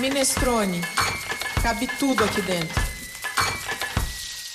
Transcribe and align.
Minestrone. 0.00 0.80
Cabe 1.62 1.86
tudo 1.98 2.24
aqui 2.24 2.40
dentro. 2.40 2.80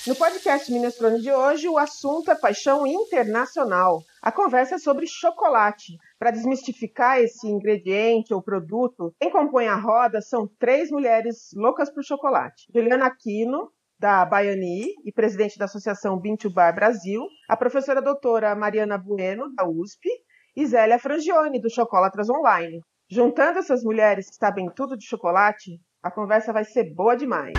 No 0.04 0.16
podcast 0.16 0.72
Minestrone 0.72 1.20
de 1.20 1.30
hoje, 1.30 1.68
o 1.68 1.78
assunto 1.78 2.32
é 2.32 2.34
paixão 2.34 2.84
internacional. 2.84 4.02
A 4.20 4.32
conversa 4.32 4.74
é 4.74 4.78
sobre 4.78 5.06
chocolate. 5.06 5.96
Para 6.18 6.32
desmistificar 6.32 7.20
esse 7.20 7.46
ingrediente 7.46 8.34
ou 8.34 8.42
produto, 8.42 9.14
quem 9.20 9.30
compõe 9.30 9.68
a 9.68 9.76
roda 9.76 10.20
são 10.20 10.48
três 10.58 10.90
mulheres 10.90 11.50
loucas 11.54 11.94
por 11.94 12.02
chocolate. 12.02 12.66
Juliana 12.74 13.06
Aquino, 13.06 13.70
da 14.00 14.24
Baiani 14.24 14.86
e 15.04 15.12
presidente 15.12 15.56
da 15.60 15.66
Associação 15.66 16.18
Bintu 16.18 16.50
Bar 16.50 16.74
Brasil, 16.74 17.22
a 17.48 17.56
professora 17.56 18.02
doutora 18.02 18.56
Mariana 18.56 18.98
Bueno, 18.98 19.54
da 19.54 19.64
USP, 19.64 20.08
e 20.56 20.66
Zélia 20.66 20.98
Frangione, 20.98 21.60
do 21.60 21.70
Chocolatras 21.70 22.28
Online. 22.30 22.80
Juntando 23.08 23.60
essas 23.60 23.84
mulheres 23.84 24.28
que 24.28 24.34
sabem 24.34 24.68
tudo 24.68 24.96
de 24.96 25.06
chocolate, 25.06 25.80
a 26.02 26.10
conversa 26.10 26.52
vai 26.52 26.64
ser 26.64 26.92
boa 26.92 27.16
demais. 27.16 27.54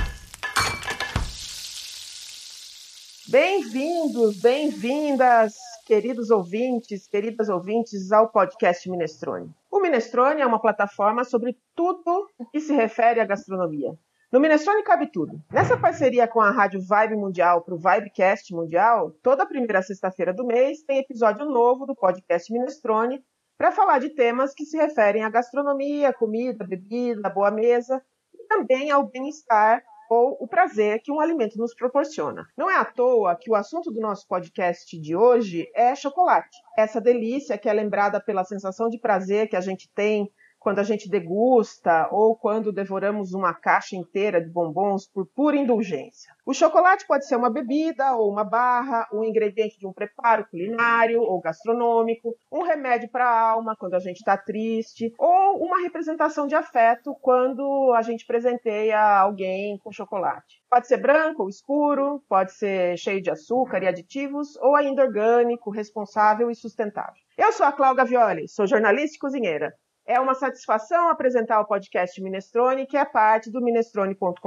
Bem-vindos, 3.30 4.42
bem-vindas, 4.42 5.56
queridos 5.86 6.32
ouvintes, 6.32 7.08
queridas 7.08 7.48
ouvintes, 7.48 8.12
ao 8.12 8.30
podcast 8.30 8.90
Minestrone. 8.90 9.50
O 9.72 9.80
Minestrone 9.80 10.42
é 10.42 10.46
uma 10.46 10.60
plataforma 10.60 11.24
sobre 11.24 11.58
tudo 11.74 12.28
que 12.52 12.60
se 12.60 12.74
refere 12.74 13.22
à 13.22 13.26
gastronomia. 13.26 13.98
No 14.30 14.42
Minestrone 14.42 14.84
cabe 14.84 15.10
tudo. 15.10 15.42
Nessa 15.50 15.78
parceria 15.78 16.28
com 16.28 16.42
a 16.42 16.52
Rádio 16.52 16.82
Vibe 16.82 17.16
Mundial 17.16 17.62
para 17.62 17.74
o 17.74 17.78
Vibecast 17.78 18.54
Mundial, 18.54 19.12
toda 19.24 19.46
primeira 19.46 19.82
sexta-feira 19.82 20.34
do 20.34 20.46
mês 20.46 20.84
tem 20.84 21.00
episódio 21.00 21.46
novo 21.46 21.86
do 21.86 21.96
podcast 21.96 22.52
Minestrone 22.52 23.24
para 23.58 23.72
falar 23.72 24.00
de 24.00 24.10
temas 24.10 24.54
que 24.54 24.66
se 24.66 24.78
referem 24.78 25.24
à 25.24 25.30
gastronomia, 25.30 26.14
comida, 26.14 26.66
bebida, 26.66 27.30
boa 27.30 27.50
mesa 27.50 28.02
e 28.34 28.44
também 28.48 28.92
ao 28.92 29.08
bem-estar 29.08 29.84
ou 30.10 30.38
o 30.40 30.48
prazer 30.48 31.02
que 31.02 31.12
um 31.12 31.20
alimento 31.20 31.58
nos 31.58 31.76
proporciona. 31.76 32.46
Não 32.56 32.70
é 32.70 32.78
à 32.78 32.86
toa 32.86 33.36
que 33.36 33.52
o 33.52 33.56
assunto 33.56 33.92
do 33.92 34.00
nosso 34.00 34.26
podcast 34.28 34.98
de 35.00 35.16
hoje 35.16 35.70
é 35.76 35.94
chocolate. 35.96 36.56
Essa 36.78 37.02
delícia 37.02 37.58
que 37.58 37.68
é 37.68 37.74
lembrada 37.74 38.22
pela 38.22 38.46
sensação 38.46 38.88
de 38.90 39.00
prazer 39.00 39.50
que 39.50 39.56
a 39.56 39.62
gente 39.62 39.90
tem 39.94 40.32
quando 40.60 40.80
a 40.80 40.84
gente 40.84 41.10
degusta 41.10 42.08
ou 42.12 42.36
quando 42.36 42.72
devoramos 42.72 43.34
uma 43.34 43.54
caixa 43.54 43.96
inteira 43.96 44.42
de 44.42 44.50
bombons 44.50 45.08
por 45.08 45.26
pura 45.28 45.56
indulgência. 45.56 46.34
O 46.46 46.54
chocolate 46.54 47.06
pode 47.08 47.28
ser 47.28 47.36
uma 47.36 47.50
bebida 47.50 48.16
ou 48.16 48.32
uma 48.32 48.44
barra, 48.44 49.08
um 49.14 49.24
ingrediente 49.24 49.78
de 49.78 49.86
um 49.86 49.94
preparo 49.94 50.48
culinário 50.50 51.22
ou 51.22 51.42
gastronômico, 51.42 52.36
um 52.52 52.64
remédio 52.64 53.10
para 53.10 53.26
a 53.26 53.50
alma 53.52 53.76
quando 53.78 53.96
a 53.96 54.00
gente 54.00 54.18
está 54.18 54.38
triste, 54.38 55.14
ou 55.18 55.64
uma 55.64 55.82
representação 55.82 56.48
de 56.48 56.56
afeto 56.56 57.16
quando 57.22 57.94
a 57.96 58.02
gente 58.02 58.26
presenteia 58.26 59.00
alguém 59.00 59.78
com 59.80 59.92
chocolate. 59.92 60.62
Pode 60.70 60.88
ser 60.88 60.98
branco 60.98 61.44
ou 61.44 61.50
escuro, 61.50 62.22
pode 62.28 62.54
ser 62.54 62.98
cheio 62.98 63.22
de 63.22 63.30
açúcar 63.30 63.84
e 63.84 63.88
aditivos, 63.88 64.56
ou 64.58 64.76
ainda 64.76 65.04
orgânico, 65.04 65.70
responsável 65.70 66.50
e 66.50 66.56
sustentável. 66.56 67.22
Eu 67.38 67.52
sou 67.52 67.66
a 67.66 67.72
Cláudia 67.72 68.04
Violi, 68.04 68.48
sou 68.48 68.66
jornalista 68.66 69.16
e 69.16 69.20
cozinheira. 69.20 69.74
É 70.08 70.22
uma 70.22 70.34
satisfação 70.34 71.10
apresentar 71.10 71.60
o 71.60 71.66
podcast 71.68 72.22
Minestrone, 72.22 72.88
que 72.88 72.96
é 72.96 73.04
parte 73.04 73.52
do 73.52 73.62
minestrone.com.br, 73.62 74.40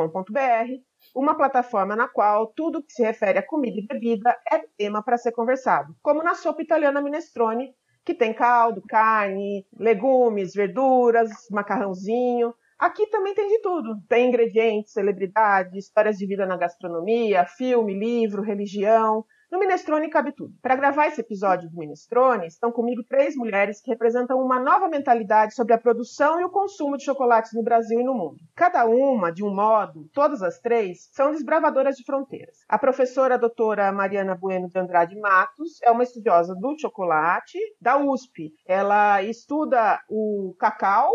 uma 1.14 1.36
plataforma 1.36 1.94
na 1.94 2.08
qual 2.08 2.46
tudo 2.46 2.82
que 2.82 2.90
se 2.90 3.02
refere 3.02 3.38
a 3.38 3.46
comida 3.46 3.78
e 3.78 3.86
bebida 3.86 4.34
é 4.50 4.60
tema 4.78 5.04
para 5.04 5.18
ser 5.18 5.32
conversado, 5.32 5.94
como 6.02 6.22
na 6.22 6.34
sopa 6.34 6.62
italiana 6.62 7.02
Minestrone, 7.02 7.74
que 8.06 8.14
tem 8.14 8.32
caldo, 8.32 8.82
carne, 8.88 9.66
legumes, 9.78 10.54
verduras, 10.54 11.30
macarrãozinho. 11.50 12.54
Aqui 12.78 13.06
também 13.10 13.34
tem 13.34 13.46
de 13.46 13.60
tudo. 13.60 14.00
Tem 14.08 14.28
ingredientes, 14.28 14.94
celebridades, 14.94 15.74
histórias 15.74 16.16
de 16.16 16.26
vida 16.26 16.46
na 16.46 16.56
gastronomia, 16.56 17.44
filme, 17.44 17.92
livro, 17.92 18.40
religião, 18.40 19.26
no 19.50 19.58
Minestrone 19.58 20.08
cabe 20.08 20.32
tudo. 20.32 20.54
Para 20.62 20.76
gravar 20.76 21.08
esse 21.08 21.20
episódio 21.20 21.68
do 21.68 21.76
Minestrone, 21.76 22.46
estão 22.46 22.70
comigo 22.70 23.02
três 23.02 23.34
mulheres 23.34 23.80
que 23.80 23.90
representam 23.90 24.38
uma 24.38 24.60
nova 24.60 24.88
mentalidade 24.88 25.54
sobre 25.54 25.74
a 25.74 25.78
produção 25.78 26.40
e 26.40 26.44
o 26.44 26.50
consumo 26.50 26.96
de 26.96 27.04
chocolates 27.04 27.52
no 27.52 27.62
Brasil 27.62 28.00
e 28.00 28.04
no 28.04 28.14
mundo. 28.14 28.38
Cada 28.54 28.84
uma, 28.86 29.32
de 29.32 29.42
um 29.42 29.52
modo, 29.52 30.08
todas 30.12 30.42
as 30.42 30.60
três, 30.60 31.08
são 31.12 31.32
desbravadoras 31.32 31.96
de 31.96 32.04
fronteiras. 32.04 32.58
A 32.68 32.78
professora 32.78 33.34
a 33.34 33.38
doutora 33.38 33.90
Mariana 33.92 34.34
Bueno 34.34 34.68
de 34.68 34.78
Andrade 34.78 35.18
Matos 35.18 35.80
é 35.82 35.90
uma 35.90 36.02
estudiosa 36.02 36.54
do 36.54 36.78
chocolate 36.78 37.58
da 37.80 37.96
USP. 37.96 38.52
Ela 38.66 39.22
estuda 39.22 40.00
o 40.08 40.54
cacau 40.58 41.10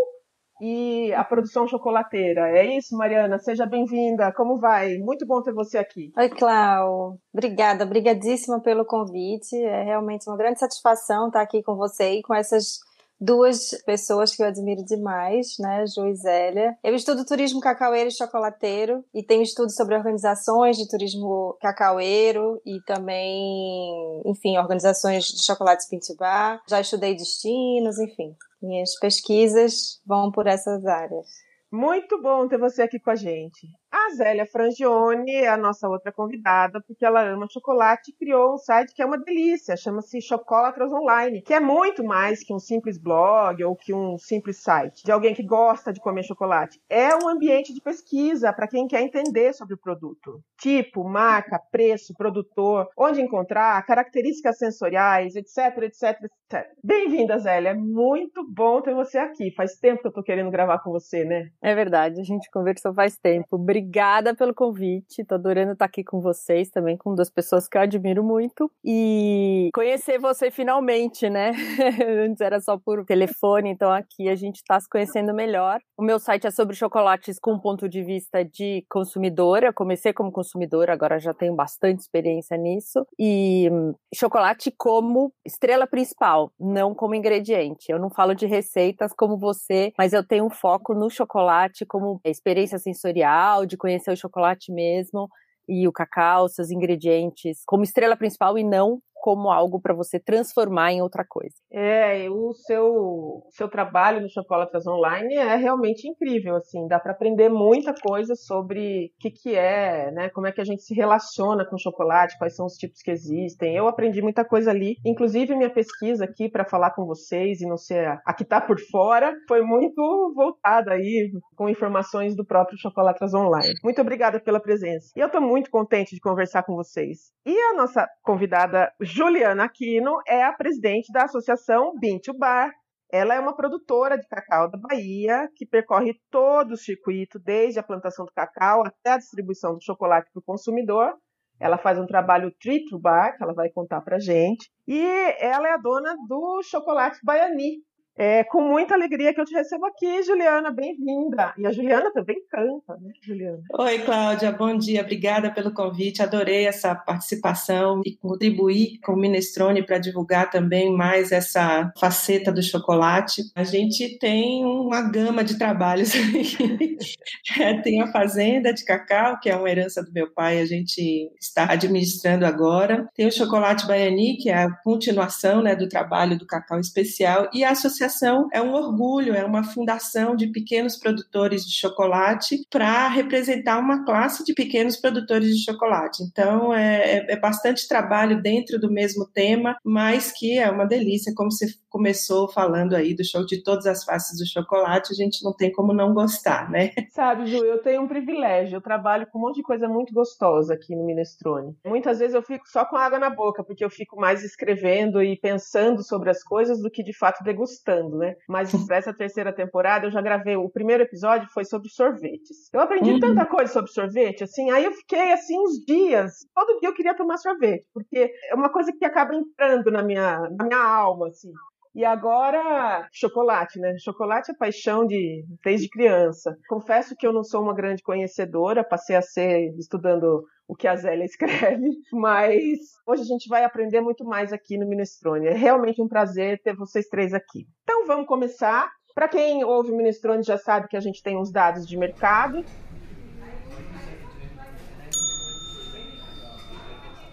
e 0.61 1.13
a 1.13 1.23
produção 1.23 1.67
chocolateira. 1.67 2.49
É 2.49 2.77
isso, 2.77 2.95
Mariana? 2.97 3.39
Seja 3.39 3.65
bem-vinda. 3.65 4.31
Como 4.31 4.57
vai? 4.57 4.97
Muito 4.97 5.25
bom 5.25 5.41
ter 5.41 5.53
você 5.53 5.77
aqui. 5.77 6.11
Oi, 6.17 6.29
Clau. 6.29 7.17
Obrigada, 7.33 7.83
obrigadíssima 7.83 8.61
pelo 8.61 8.85
convite. 8.85 9.55
É 9.55 9.83
realmente 9.83 10.27
uma 10.29 10.37
grande 10.37 10.59
satisfação 10.59 11.27
estar 11.27 11.41
aqui 11.41 11.61
com 11.61 11.75
você 11.75 12.19
e 12.19 12.21
com 12.21 12.33
essas 12.33 12.79
duas 13.19 13.71
pessoas 13.85 14.35
que 14.35 14.43
eu 14.43 14.47
admiro 14.47 14.83
demais, 14.83 15.55
né, 15.59 15.85
Ju 15.87 16.07
e 16.07 16.15
Zélia. 16.15 16.77
Eu 16.83 16.93
estudo 16.93 17.25
turismo 17.25 17.59
cacaueiro 17.59 18.09
e 18.09 18.13
chocolateiro 18.13 19.03
e 19.13 19.23
tenho 19.23 19.41
estudos 19.41 19.75
sobre 19.75 19.95
organizações 19.95 20.77
de 20.77 20.87
turismo 20.87 21.57
cacaueiro 21.61 22.61
e 22.65 22.81
também, 22.85 24.21
enfim, 24.25 24.57
organizações 24.57 25.25
de 25.25 25.43
chocolates 25.43 25.87
Pintibar. 25.87 26.61
Já 26.67 26.81
estudei 26.81 27.15
destinos, 27.15 27.99
enfim. 27.99 28.35
Minhas 28.65 28.97
pesquisas 28.99 30.01
vão 30.05 30.31
por 30.31 30.47
essas 30.47 30.85
áreas. 30.85 31.27
Muito 31.71 32.21
bom 32.21 32.47
ter 32.47 32.57
você 32.57 32.81
aqui 32.81 32.99
com 32.99 33.11
a 33.11 33.15
gente. 33.15 33.67
A 33.97 34.09
Zélia 34.09 34.45
Frangione 34.45 35.31
é 35.31 35.47
a 35.47 35.55
nossa 35.55 35.87
outra 35.87 36.11
convidada, 36.11 36.81
porque 36.85 37.05
ela 37.05 37.23
ama 37.23 37.47
chocolate 37.49 38.11
e 38.11 38.13
criou 38.13 38.55
um 38.55 38.57
site 38.57 38.93
que 38.93 39.01
é 39.01 39.05
uma 39.05 39.17
delícia, 39.17 39.77
chama-se 39.77 40.21
Chocolatras 40.21 40.91
Online, 40.91 41.41
que 41.41 41.53
é 41.53 41.61
muito 41.61 42.03
mais 42.03 42.43
que 42.43 42.53
um 42.53 42.59
simples 42.59 42.97
blog 42.97 43.63
ou 43.63 43.73
que 43.73 43.93
um 43.93 44.17
simples 44.17 44.61
site 44.61 45.05
de 45.05 45.13
alguém 45.13 45.33
que 45.33 45.41
gosta 45.41 45.93
de 45.93 46.01
comer 46.01 46.23
chocolate. 46.23 46.77
É 46.89 47.15
um 47.15 47.29
ambiente 47.29 47.73
de 47.73 47.79
pesquisa 47.79 48.51
para 48.51 48.67
quem 48.67 48.85
quer 48.85 49.01
entender 49.01 49.53
sobre 49.53 49.75
o 49.75 49.79
produto. 49.79 50.41
Tipo, 50.59 51.07
marca, 51.07 51.57
preço, 51.71 52.13
produtor, 52.17 52.89
onde 52.97 53.21
encontrar, 53.21 53.81
características 53.85 54.57
sensoriais, 54.57 55.37
etc, 55.37 55.83
etc, 55.83 56.21
etc. 56.21 56.67
Bem-vinda, 56.83 57.39
Zélia. 57.39 57.69
É 57.69 57.73
muito 57.73 58.45
bom 58.45 58.81
ter 58.81 58.93
você 58.93 59.17
aqui. 59.17 59.53
Faz 59.55 59.77
tempo 59.77 60.01
que 60.01 60.07
eu 60.07 60.13
tô 60.13 60.21
querendo 60.21 60.51
gravar 60.51 60.79
com 60.79 60.91
você, 60.91 61.23
né? 61.23 61.47
É 61.61 61.73
verdade, 61.73 62.19
a 62.19 62.23
gente 62.23 62.51
conversou 62.51 62.93
faz 62.93 63.17
tempo. 63.17 63.55
Obrigada 63.55 63.84
obrigada 63.85 64.35
pelo 64.35 64.53
convite. 64.53 65.23
Tô 65.23 65.35
adorando 65.35 65.73
estar 65.73 65.85
aqui 65.85 66.03
com 66.03 66.19
vocês 66.19 66.69
também, 66.69 66.97
com 66.97 67.13
duas 67.13 67.29
pessoas 67.29 67.67
que 67.67 67.77
eu 67.77 67.81
admiro 67.81 68.23
muito. 68.23 68.71
E 68.83 69.69
conhecer 69.73 70.19
você 70.19 70.49
finalmente, 70.49 71.29
né? 71.29 71.51
Antes 72.25 72.41
era 72.41 72.59
só 72.59 72.77
por 72.77 73.05
telefone, 73.05 73.69
então 73.69 73.91
aqui 73.91 74.27
a 74.27 74.35
gente 74.35 74.57
está 74.57 74.79
se 74.79 74.89
conhecendo 74.89 75.33
melhor. 75.33 75.79
O 75.97 76.03
meu 76.03 76.19
site 76.19 76.47
é 76.47 76.51
sobre 76.51 76.75
chocolates 76.75 77.39
com 77.39 77.59
ponto 77.59 77.87
de 77.87 78.03
vista 78.03 78.43
de 78.43 78.83
consumidora. 78.89 79.67
Eu 79.67 79.73
comecei 79.73 80.11
como 80.11 80.31
consumidora, 80.31 80.91
agora 80.91 81.19
já 81.19 81.33
tenho 81.33 81.55
bastante 81.55 81.99
experiência 81.99 82.57
nisso. 82.57 83.05
E 83.19 83.69
hum, 83.71 83.93
chocolate 84.13 84.73
como 84.77 85.31
estrela 85.45 85.85
principal, 85.85 86.51
não 86.59 86.93
como 86.93 87.15
ingrediente. 87.15 87.91
Eu 87.91 87.99
não 87.99 88.09
falo 88.09 88.33
de 88.33 88.45
receitas 88.45 89.13
como 89.15 89.37
você, 89.37 89.93
mas 89.97 90.13
eu 90.13 90.25
tenho 90.25 90.45
um 90.45 90.49
foco 90.49 90.93
no 90.93 91.09
chocolate 91.09 91.85
como 91.85 92.19
experiência 92.25 92.79
sensorial, 92.79 93.65
de 93.65 93.74
de 93.75 93.77
conhecer 93.77 94.11
o 94.11 94.17
chocolate 94.17 94.71
mesmo 94.71 95.29
e 95.67 95.87
o 95.87 95.91
cacau, 95.91 96.47
seus 96.47 96.71
ingredientes, 96.71 97.63
como 97.65 97.83
estrela 97.83 98.15
principal 98.15 98.57
e 98.57 98.63
não 98.63 98.99
como 99.25 99.49
algo 99.49 99.81
para 99.81 99.95
você 99.95 100.19
transformar 100.19 100.91
em 100.91 101.01
outra 101.01 101.25
coisa. 101.27 101.55
É, 101.73 102.29
o 102.29 102.53
seu, 102.53 103.41
seu 103.49 103.67
trabalho 103.67 104.21
no 104.21 104.29
Chocolatas 104.29 104.85
Online 104.85 105.33
é 105.33 105.55
realmente 105.55 106.07
incrível, 106.07 106.55
assim, 106.57 106.87
dá 106.87 106.99
para 106.99 107.13
aprender 107.13 107.49
muita 107.49 107.91
coisa 107.91 108.35
sobre 108.35 109.07
o 109.07 109.19
que, 109.19 109.31
que 109.31 109.55
é, 109.55 110.11
né, 110.11 110.29
como 110.29 110.45
é 110.45 110.51
que 110.51 110.61
a 110.61 110.63
gente 110.63 110.83
se 110.83 110.93
relaciona 110.93 111.65
com 111.65 111.75
chocolate, 111.75 112.37
quais 112.37 112.55
são 112.55 112.67
os 112.67 112.73
tipos 112.73 113.01
que 113.01 113.09
existem. 113.09 113.75
Eu 113.75 113.87
aprendi 113.87 114.21
muita 114.21 114.45
coisa 114.45 114.69
ali, 114.69 114.97
inclusive 115.03 115.55
minha 115.55 115.73
pesquisa 115.73 116.25
aqui 116.25 116.47
para 116.47 116.63
falar 116.63 116.91
com 116.91 117.03
vocês 117.03 117.61
e 117.61 117.67
não 117.67 117.77
ser 117.77 118.21
a, 118.23 118.31
que 118.31 118.43
está 118.43 118.61
por 118.61 118.79
fora, 118.91 119.33
foi 119.47 119.63
muito 119.63 120.33
voltada 120.35 120.91
aí 120.91 121.31
com 121.55 121.67
informações 121.67 122.35
do 122.35 122.45
próprio 122.45 122.77
Chocolatas 122.77 123.33
Online. 123.33 123.73
Muito 123.83 123.99
obrigada 123.99 124.39
pela 124.39 124.59
presença. 124.59 125.11
E 125.15 125.19
eu 125.19 125.25
estou 125.25 125.41
muito 125.41 125.71
contente 125.71 126.13
de 126.13 126.21
conversar 126.21 126.61
com 126.61 126.75
vocês. 126.75 127.31
E 127.43 127.57
a 127.57 127.73
nossa 127.73 128.07
convidada 128.21 128.91
Juliana 129.15 129.63
Aquino 129.63 130.17
é 130.27 130.43
a 130.43 130.51
presidente 130.51 131.09
da 131.09 131.23
Associação 131.23 131.93
Bean 131.97 132.19
to 132.21 132.37
Bar. 132.37 132.69
Ela 133.09 133.35
é 133.35 133.39
uma 133.39 133.55
produtora 133.55 134.17
de 134.17 134.27
cacau 134.27 134.69
da 134.69 134.77
Bahia 134.77 135.47
que 135.55 135.65
percorre 135.65 136.19
todo 136.29 136.73
o 136.73 136.77
circuito, 136.77 137.39
desde 137.39 137.79
a 137.79 137.83
plantação 137.83 138.25
do 138.25 138.33
cacau 138.33 138.85
até 138.85 139.11
a 139.11 139.17
distribuição 139.17 139.75
do 139.75 139.81
chocolate 139.81 140.29
para 140.33 140.41
o 140.41 140.43
consumidor. 140.43 141.13
Ela 141.57 141.77
faz 141.77 141.97
um 141.97 142.05
trabalho 142.05 142.53
Tree 142.59 142.83
to 142.89 142.99
Bar, 142.99 143.37
que 143.37 143.43
ela 143.45 143.53
vai 143.53 143.69
contar 143.69 144.01
para 144.01 144.19
gente. 144.19 144.69
E 144.85 145.01
ela 145.39 145.69
é 145.69 145.71
a 145.71 145.77
dona 145.77 146.13
do 146.27 146.61
chocolate 146.63 147.17
Baiani, 147.23 147.77
É 148.17 148.45
com 148.45 148.61
muita 148.61 148.93
alegria 148.93 149.33
que 149.33 149.41
eu 149.41 149.45
te 149.45 149.53
recebo 149.53 149.85
aqui, 149.85 150.23
Juliana, 150.23 150.71
bem-vinda. 150.71 151.53
E 151.57 151.67
a 151.67 151.71
Juliana 151.73 152.13
também 152.13 152.37
canta, 152.49 152.95
né, 153.01 153.11
Juliana? 153.21 153.61
Oi, 153.77 153.99
Cláudia, 153.99 154.53
bom 154.53 154.77
dia. 154.77 155.01
Obrigada 155.01 155.51
pelo 155.51 155.73
convite. 155.73 156.23
Adorei 156.23 156.65
essa 156.65 156.95
participação 156.95 158.01
e 158.05 158.15
contribuir 158.15 158.99
com 159.03 159.11
o 159.11 159.17
Minestrone 159.17 159.85
para 159.85 159.97
divulgar 159.97 160.49
também 160.49 160.95
mais 160.95 161.33
essa 161.33 161.91
faceta 161.99 162.53
do 162.53 162.63
chocolate. 162.63 163.41
A 163.53 163.65
gente 163.65 164.17
tem 164.17 164.63
uma 164.63 165.01
gama 165.01 165.43
de 165.43 165.57
trabalhos. 165.57 166.13
é, 167.59 167.81
tem 167.81 168.01
a 168.01 168.07
fazenda 168.13 168.73
de 168.73 168.85
cacau, 168.85 169.41
que 169.41 169.49
é 169.49 169.57
uma 169.57 169.69
herança 169.69 170.01
do 170.01 170.13
meu 170.13 170.31
pai, 170.31 170.61
a 170.61 170.65
gente 170.65 171.29
está 171.37 171.69
administrando 171.69 172.45
agora. 172.45 173.09
Tem 173.13 173.27
o 173.27 173.31
chocolate 173.31 173.85
baiani, 173.85 174.37
que 174.37 174.49
é 174.49 174.63
a 174.63 174.71
continuação 174.85 175.61
né, 175.61 175.75
do 175.75 175.89
trabalho 175.89 176.39
do 176.39 176.47
cacau 176.47 176.79
especial, 176.79 177.49
e 177.53 177.65
a 177.65 177.71
associação 177.71 178.04
associação 178.05 178.47
é 178.53 178.61
um 178.61 178.73
orgulho, 178.73 179.33
é 179.33 179.43
uma 179.43 179.63
fundação 179.63 180.35
de 180.35 180.47
pequenos 180.47 180.95
produtores 180.97 181.65
de 181.65 181.73
chocolate 181.73 182.61
para 182.69 183.07
representar 183.07 183.79
uma 183.79 184.05
classe 184.05 184.43
de 184.43 184.53
pequenos 184.53 184.95
produtores 184.95 185.55
de 185.55 185.63
chocolate. 185.63 186.23
Então, 186.23 186.73
é, 186.73 187.17
é, 187.17 187.33
é, 187.33 187.39
bastante 187.39 187.87
trabalho 187.87 188.41
dentro 188.41 188.79
do 188.79 188.91
mesmo 188.91 189.25
tema, 189.25 189.75
mas 189.83 190.31
que 190.31 190.57
é 190.57 190.69
uma 190.69 190.85
delícia, 190.85 191.33
como 191.35 191.51
você 191.51 191.67
começou 191.89 192.51
falando 192.51 192.95
aí 192.95 193.15
do 193.15 193.23
show 193.23 193.45
de 193.45 193.63
todas 193.63 193.85
as 193.85 194.03
faces 194.03 194.37
do 194.37 194.45
chocolate, 194.45 195.13
a 195.13 195.15
gente 195.15 195.43
não 195.43 195.53
tem 195.53 195.71
como 195.71 195.93
não 195.93 196.13
gostar, 196.13 196.69
né? 196.69 196.91
Sabe, 197.11 197.45
Ju, 197.47 197.63
eu 197.63 197.81
tenho 197.81 198.01
um 198.01 198.07
privilégio, 198.07 198.77
eu 198.77 198.81
trabalho 198.81 199.27
com 199.27 199.39
um 199.39 199.41
monte 199.43 199.57
de 199.57 199.63
coisa 199.63 199.87
muito 199.87 200.13
gostosa 200.13 200.73
aqui 200.73 200.95
no 200.95 201.05
Minestrone. 201.05 201.75
Muitas 201.85 202.19
vezes 202.19 202.35
eu 202.35 202.41
fico 202.41 202.67
só 202.67 202.85
com 202.85 202.97
água 202.97 203.17
na 203.17 203.29
boca, 203.29 203.63
porque 203.63 203.83
eu 203.83 203.89
fico 203.89 204.19
mais 204.19 204.43
escrevendo 204.43 205.23
e 205.23 205.37
pensando 205.37 206.03
sobre 206.03 206.29
as 206.29 206.43
coisas 206.43 206.81
do 206.81 206.91
que 206.91 207.01
de 207.01 207.13
fato 207.13 207.43
degustando 207.43 207.94
né? 208.03 208.35
Mas 208.47 208.71
para 208.85 208.97
essa 208.97 209.13
terceira 209.13 209.53
temporada 209.53 210.07
eu 210.07 210.11
já 210.11 210.21
gravei. 210.21 210.55
O 210.55 210.69
primeiro 210.69 211.03
episódio 211.03 211.47
foi 211.53 211.65
sobre 211.65 211.89
sorvetes. 211.89 212.69
Eu 212.73 212.81
aprendi 212.81 213.11
uhum. 213.11 213.19
tanta 213.19 213.45
coisa 213.45 213.71
sobre 213.71 213.91
sorvete, 213.91 214.43
assim, 214.43 214.71
aí 214.71 214.85
eu 214.85 214.91
fiquei 214.91 215.31
assim 215.31 215.57
uns 215.59 215.83
dias. 215.85 216.45
Todo 216.53 216.79
dia 216.79 216.89
eu 216.89 216.93
queria 216.93 217.15
tomar 217.15 217.37
sorvete, 217.37 217.85
porque 217.93 218.31
é 218.49 218.55
uma 218.55 218.69
coisa 218.69 218.91
que 218.91 219.05
acaba 219.05 219.35
entrando 219.35 219.91
na 219.91 220.03
minha, 220.03 220.49
na 220.57 220.65
minha 220.65 220.83
alma, 220.83 221.27
assim. 221.27 221.51
E 221.95 222.03
agora, 222.03 223.07
chocolate, 223.13 223.79
né? 223.79 223.95
Chocolate 223.97 224.51
é 224.51 224.53
paixão 224.53 225.07
de 225.07 225.45
desde 225.63 225.87
criança. 225.87 226.53
Confesso 226.67 227.15
que 227.15 227.25
eu 227.25 227.31
não 227.31 227.41
sou 227.41 227.63
uma 227.63 227.73
grande 227.73 228.03
conhecedora, 228.03 228.83
passei 228.83 229.15
a 229.15 229.21
ser 229.21 229.73
estudando 229.79 230.43
o 230.67 230.75
que 230.75 230.89
a 230.89 230.95
Zélia 230.97 231.23
escreve, 231.25 231.87
mas 232.11 232.79
hoje 233.07 233.21
a 233.21 233.25
gente 233.25 233.47
vai 233.47 233.63
aprender 233.63 234.01
muito 234.01 234.25
mais 234.25 234.51
aqui 234.51 234.77
no 234.77 234.85
Minestrone. 234.85 235.47
É 235.47 235.53
realmente 235.53 236.01
um 236.01 236.07
prazer 236.07 236.61
ter 236.61 236.75
vocês 236.75 237.07
três 237.07 237.33
aqui. 237.33 237.65
Então 237.83 238.05
vamos 238.05 238.27
começar. 238.27 238.91
Para 239.13 239.29
quem 239.29 239.63
ouve 239.63 239.93
o 239.93 239.95
Minestrone 239.95 240.43
já 240.43 240.57
sabe 240.57 240.89
que 240.89 240.97
a 240.97 241.01
gente 241.01 241.23
tem 241.23 241.37
uns 241.37 241.49
dados 241.49 241.87
de 241.87 241.97
mercado. 241.97 242.65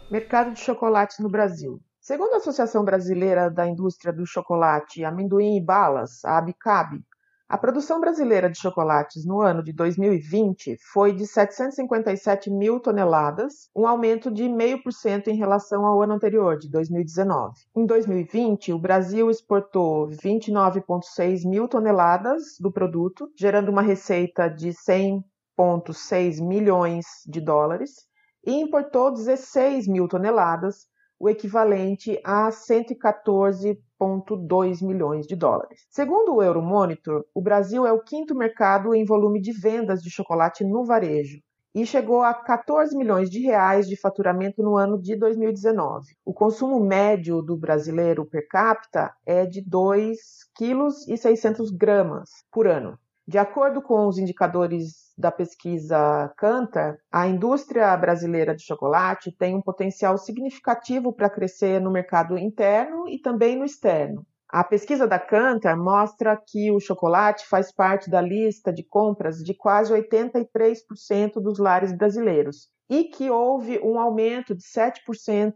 Mercado 0.08 0.52
de 0.52 0.60
chocolates 0.60 1.18
no 1.18 1.28
Brasil. 1.28 1.80
Segundo 2.04 2.34
a 2.34 2.38
Associação 2.38 2.84
Brasileira 2.84 3.48
da 3.48 3.64
Indústria 3.64 4.12
do 4.12 4.26
Chocolate, 4.26 5.04
Amendoim 5.04 5.56
e 5.56 5.64
Balas, 5.64 6.24
a 6.24 6.36
ABCAB, 6.36 7.00
a 7.48 7.56
produção 7.56 8.00
brasileira 8.00 8.50
de 8.50 8.58
chocolates 8.58 9.24
no 9.24 9.40
ano 9.40 9.62
de 9.62 9.72
2020 9.72 10.78
foi 10.92 11.12
de 11.12 11.24
757 11.24 12.50
mil 12.50 12.80
toneladas, 12.80 13.70
um 13.72 13.86
aumento 13.86 14.32
de 14.32 14.42
0,5% 14.42 15.28
em 15.28 15.36
relação 15.36 15.86
ao 15.86 16.02
ano 16.02 16.14
anterior, 16.14 16.58
de 16.58 16.68
2019. 16.68 17.52
Em 17.76 17.86
2020, 17.86 18.72
o 18.72 18.80
Brasil 18.80 19.30
exportou 19.30 20.08
29,6 20.08 21.48
mil 21.48 21.68
toneladas 21.68 22.56
do 22.58 22.72
produto, 22.72 23.30
gerando 23.38 23.68
uma 23.68 23.80
receita 23.80 24.48
de 24.48 24.70
100,6 24.70 26.44
milhões 26.44 27.06
de 27.28 27.40
dólares, 27.40 27.92
e 28.44 28.60
importou 28.60 29.12
16 29.12 29.86
mil 29.86 30.08
toneladas, 30.08 30.90
o 31.22 31.30
equivalente 31.30 32.20
a 32.24 32.48
114,2 32.48 34.84
milhões 34.84 35.24
de 35.24 35.36
dólares. 35.36 35.86
Segundo 35.88 36.34
o 36.34 36.42
Euromonitor, 36.42 37.24
o 37.32 37.40
Brasil 37.40 37.86
é 37.86 37.92
o 37.92 38.02
quinto 38.02 38.34
mercado 38.34 38.92
em 38.92 39.04
volume 39.04 39.40
de 39.40 39.52
vendas 39.52 40.02
de 40.02 40.10
chocolate 40.10 40.64
no 40.64 40.84
varejo 40.84 41.40
e 41.72 41.86
chegou 41.86 42.22
a 42.22 42.34
14 42.34 42.96
milhões 42.96 43.30
de 43.30 43.38
reais 43.38 43.86
de 43.86 43.94
faturamento 43.94 44.64
no 44.64 44.76
ano 44.76 45.00
de 45.00 45.14
2019. 45.14 46.16
O 46.24 46.34
consumo 46.34 46.80
médio 46.80 47.40
do 47.40 47.56
brasileiro 47.56 48.26
per 48.26 48.48
capita 48.48 49.14
é 49.24 49.46
de 49.46 49.62
2,6 49.62 50.58
kg 50.58 52.24
por 52.50 52.66
ano. 52.66 52.98
De 53.26 53.38
acordo 53.38 53.80
com 53.80 54.06
os 54.08 54.18
indicadores 54.18 55.12
da 55.16 55.30
pesquisa 55.30 56.32
Cantar, 56.36 56.96
a 57.10 57.28
indústria 57.28 57.96
brasileira 57.96 58.54
de 58.54 58.64
chocolate 58.64 59.30
tem 59.30 59.54
um 59.54 59.62
potencial 59.62 60.18
significativo 60.18 61.12
para 61.12 61.30
crescer 61.30 61.80
no 61.80 61.90
mercado 61.90 62.36
interno 62.36 63.08
e 63.08 63.20
também 63.20 63.56
no 63.56 63.64
externo. 63.64 64.26
A 64.48 64.64
pesquisa 64.64 65.06
da 65.06 65.18
Cantar 65.18 65.76
mostra 65.76 66.36
que 66.36 66.70
o 66.72 66.80
chocolate 66.80 67.46
faz 67.48 67.72
parte 67.72 68.10
da 68.10 68.20
lista 68.20 68.72
de 68.72 68.82
compras 68.82 69.38
de 69.38 69.54
quase 69.54 69.94
83% 69.94 71.34
dos 71.34 71.58
lares 71.58 71.96
brasileiros 71.96 72.68
e 72.90 73.04
que 73.04 73.30
houve 73.30 73.80
um 73.82 73.98
aumento 73.98 74.54
de 74.54 74.62
7% 74.62 75.54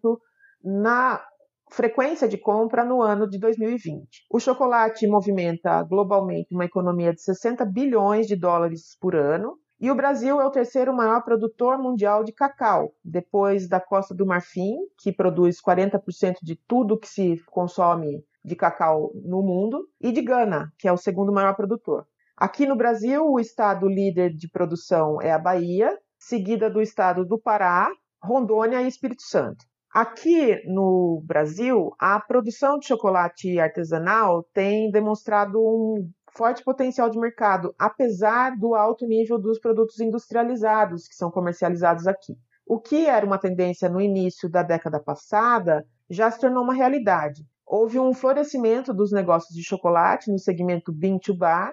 na 0.64 1.22
frequência 1.70 2.28
de 2.28 2.38
compra 2.38 2.84
no 2.84 3.02
ano 3.02 3.28
de 3.28 3.38
2020. 3.38 4.26
O 4.30 4.40
chocolate 4.40 5.06
movimenta 5.06 5.82
globalmente 5.82 6.54
uma 6.54 6.64
economia 6.64 7.12
de 7.12 7.22
60 7.22 7.64
bilhões 7.64 8.26
de 8.26 8.36
dólares 8.36 8.96
por 9.00 9.14
ano. 9.14 9.58
E 9.78 9.90
o 9.90 9.94
Brasil 9.94 10.40
é 10.40 10.44
o 10.46 10.50
terceiro 10.50 10.94
maior 10.94 11.22
produtor 11.22 11.76
mundial 11.76 12.24
de 12.24 12.32
cacau, 12.32 12.94
depois 13.04 13.68
da 13.68 13.78
Costa 13.78 14.14
do 14.14 14.24
Marfim, 14.24 14.74
que 14.98 15.12
produz 15.12 15.60
40% 15.60 16.36
de 16.42 16.56
tudo 16.66 16.98
que 16.98 17.08
se 17.08 17.42
consome 17.50 18.24
de 18.42 18.56
cacau 18.56 19.10
no 19.14 19.42
mundo, 19.42 19.86
e 20.00 20.12
de 20.12 20.22
Gana, 20.22 20.72
que 20.78 20.88
é 20.88 20.92
o 20.92 20.96
segundo 20.96 21.30
maior 21.30 21.54
produtor. 21.54 22.06
Aqui 22.36 22.64
no 22.64 22.76
Brasil, 22.76 23.26
o 23.26 23.40
estado 23.40 23.86
líder 23.88 24.32
de 24.32 24.48
produção 24.48 25.20
é 25.20 25.32
a 25.32 25.38
Bahia, 25.38 25.98
seguida 26.18 26.70
do 26.70 26.80
estado 26.80 27.24
do 27.24 27.38
Pará, 27.38 27.90
Rondônia 28.22 28.80
e 28.82 28.88
Espírito 28.88 29.22
Santo. 29.22 29.64
Aqui 29.96 30.62
no 30.66 31.22
Brasil, 31.24 31.90
a 31.98 32.20
produção 32.20 32.78
de 32.78 32.86
chocolate 32.86 33.58
artesanal 33.58 34.46
tem 34.52 34.90
demonstrado 34.90 35.58
um 35.58 36.10
forte 36.36 36.62
potencial 36.62 37.08
de 37.08 37.18
mercado, 37.18 37.74
apesar 37.78 38.58
do 38.58 38.74
alto 38.74 39.06
nível 39.06 39.40
dos 39.40 39.58
produtos 39.58 39.98
industrializados 39.98 41.08
que 41.08 41.14
são 41.14 41.30
comercializados 41.30 42.06
aqui. 42.06 42.34
O 42.66 42.78
que 42.78 43.06
era 43.06 43.24
uma 43.24 43.38
tendência 43.38 43.88
no 43.88 43.98
início 43.98 44.50
da 44.50 44.62
década 44.62 45.00
passada 45.00 45.82
já 46.10 46.30
se 46.30 46.40
tornou 46.40 46.62
uma 46.62 46.74
realidade. 46.74 47.42
Houve 47.66 47.98
um 47.98 48.12
florescimento 48.12 48.92
dos 48.92 49.12
negócios 49.12 49.56
de 49.56 49.64
chocolate 49.64 50.30
no 50.30 50.38
segmento 50.38 50.92
bean 50.92 51.16
to 51.16 51.34
bar, 51.34 51.72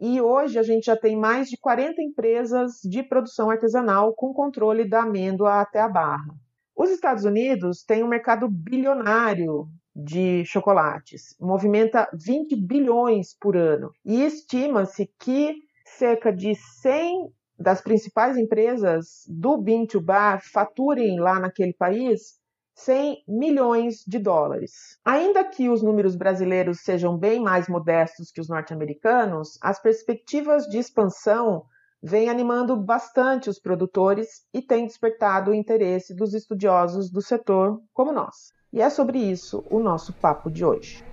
e 0.00 0.20
hoje 0.20 0.58
a 0.58 0.64
gente 0.64 0.86
já 0.86 0.96
tem 0.96 1.16
mais 1.16 1.48
de 1.48 1.56
40 1.56 2.02
empresas 2.02 2.80
de 2.82 3.04
produção 3.04 3.48
artesanal 3.48 4.12
com 4.12 4.32
controle 4.32 4.90
da 4.90 5.02
amêndoa 5.02 5.60
até 5.60 5.78
a 5.78 5.88
barra. 5.88 6.34
Os 6.80 6.88
Estados 6.88 7.26
Unidos 7.26 7.84
têm 7.84 8.02
um 8.02 8.08
mercado 8.08 8.48
bilionário 8.48 9.68
de 9.94 10.46
chocolates, 10.46 11.36
movimenta 11.38 12.08
20 12.14 12.56
bilhões 12.56 13.36
por 13.38 13.54
ano. 13.54 13.90
E 14.02 14.24
estima-se 14.24 15.12
que 15.18 15.56
cerca 15.84 16.32
de 16.32 16.54
100 16.54 17.34
das 17.58 17.82
principais 17.82 18.38
empresas 18.38 19.26
do 19.28 19.58
bean 19.58 19.84
to 19.84 20.00
bar 20.00 20.40
faturem 20.42 21.20
lá 21.20 21.38
naquele 21.38 21.74
país 21.74 22.40
100 22.76 23.24
milhões 23.28 23.96
de 24.06 24.18
dólares. 24.18 24.72
Ainda 25.04 25.44
que 25.44 25.68
os 25.68 25.82
números 25.82 26.16
brasileiros 26.16 26.80
sejam 26.80 27.18
bem 27.18 27.42
mais 27.42 27.68
modestos 27.68 28.32
que 28.32 28.40
os 28.40 28.48
norte-americanos, 28.48 29.58
as 29.60 29.78
perspectivas 29.82 30.64
de 30.64 30.78
expansão 30.78 31.66
vem 32.02 32.28
animando 32.28 32.76
bastante 32.76 33.50
os 33.50 33.58
produtores 33.58 34.46
e 34.52 34.62
tem 34.62 34.86
despertado 34.86 35.50
o 35.50 35.54
interesse 35.54 36.14
dos 36.14 36.34
estudiosos 36.34 37.10
do 37.10 37.20
setor 37.20 37.80
como 37.92 38.12
nós. 38.12 38.52
E 38.72 38.80
é 38.80 38.88
sobre 38.88 39.18
isso 39.18 39.64
o 39.70 39.80
nosso 39.80 40.12
papo 40.12 40.50
de 40.50 40.64
hoje. 40.64 41.04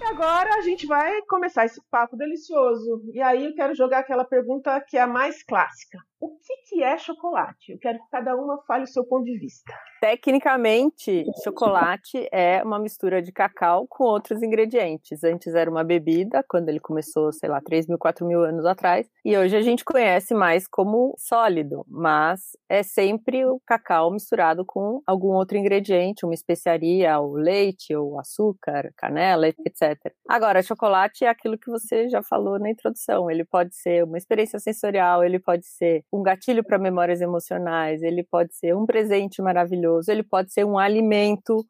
E 0.00 0.04
agora 0.04 0.54
a 0.54 0.62
gente 0.62 0.86
vai 0.86 1.20
começar 1.22 1.64
esse 1.64 1.80
papo 1.90 2.16
delicioso. 2.16 3.02
E 3.12 3.20
aí 3.20 3.46
eu 3.46 3.54
quero 3.54 3.74
jogar 3.74 3.98
aquela 3.98 4.24
pergunta 4.24 4.80
que 4.80 4.96
é 4.96 5.02
a 5.02 5.06
mais 5.06 5.42
clássica. 5.42 5.98
O 6.20 6.28
que, 6.38 6.56
que 6.68 6.82
é 6.82 6.98
chocolate? 6.98 7.72
Eu 7.72 7.78
quero 7.78 7.98
que 7.98 8.10
cada 8.10 8.34
uma 8.34 8.60
fale 8.66 8.84
o 8.84 8.86
seu 8.86 9.04
ponto 9.04 9.24
de 9.24 9.38
vista. 9.38 9.72
Tecnicamente, 10.00 11.24
chocolate 11.42 12.28
é 12.32 12.62
uma 12.62 12.78
mistura 12.78 13.20
de 13.20 13.32
cacau 13.32 13.86
com 13.88 14.04
outros 14.04 14.42
ingredientes. 14.42 15.22
Antes 15.24 15.54
era 15.54 15.70
uma 15.70 15.84
bebida, 15.84 16.44
quando 16.48 16.68
ele 16.68 16.80
começou, 16.80 17.32
sei 17.32 17.48
lá, 17.48 17.60
3 17.60 17.86
mil, 17.88 17.98
4 17.98 18.26
mil 18.26 18.42
anos 18.42 18.64
atrás. 18.64 19.08
E 19.24 19.36
hoje 19.36 19.56
a 19.56 19.60
gente 19.60 19.84
conhece 19.84 20.34
mais 20.34 20.66
como 20.68 21.14
sólido, 21.18 21.84
mas 21.88 22.56
é 22.68 22.82
sempre 22.82 23.44
o 23.44 23.60
cacau 23.66 24.10
misturado 24.10 24.64
com 24.64 25.00
algum 25.06 25.28
outro 25.28 25.56
ingrediente, 25.56 26.24
uma 26.24 26.34
especiaria, 26.34 27.18
o 27.20 27.34
leite, 27.34 27.94
ou 27.94 28.18
açúcar, 28.18 28.92
canela, 28.96 29.48
etc. 29.48 30.12
Agora, 30.28 30.62
chocolate 30.62 31.24
é 31.24 31.28
aquilo 31.28 31.58
que 31.58 31.70
você 31.70 32.08
já 32.08 32.22
falou 32.22 32.58
na 32.58 32.70
introdução. 32.70 33.30
Ele 33.30 33.44
pode 33.44 33.74
ser 33.74 34.04
uma 34.04 34.18
experiência 34.18 34.58
sensorial, 34.58 35.24
ele 35.24 35.38
pode 35.38 35.66
ser 35.66 36.04
um 36.12 36.22
gatilho 36.22 36.64
para 36.64 36.78
memórias 36.78 37.20
emocionais, 37.20 38.02
ele 38.02 38.24
pode 38.24 38.54
ser 38.56 38.74
um 38.74 38.86
presente 38.86 39.42
maravilhoso, 39.42 40.10
ele 40.10 40.22
pode 40.22 40.52
ser 40.52 40.64
um 40.64 40.78
alimento 40.78 41.66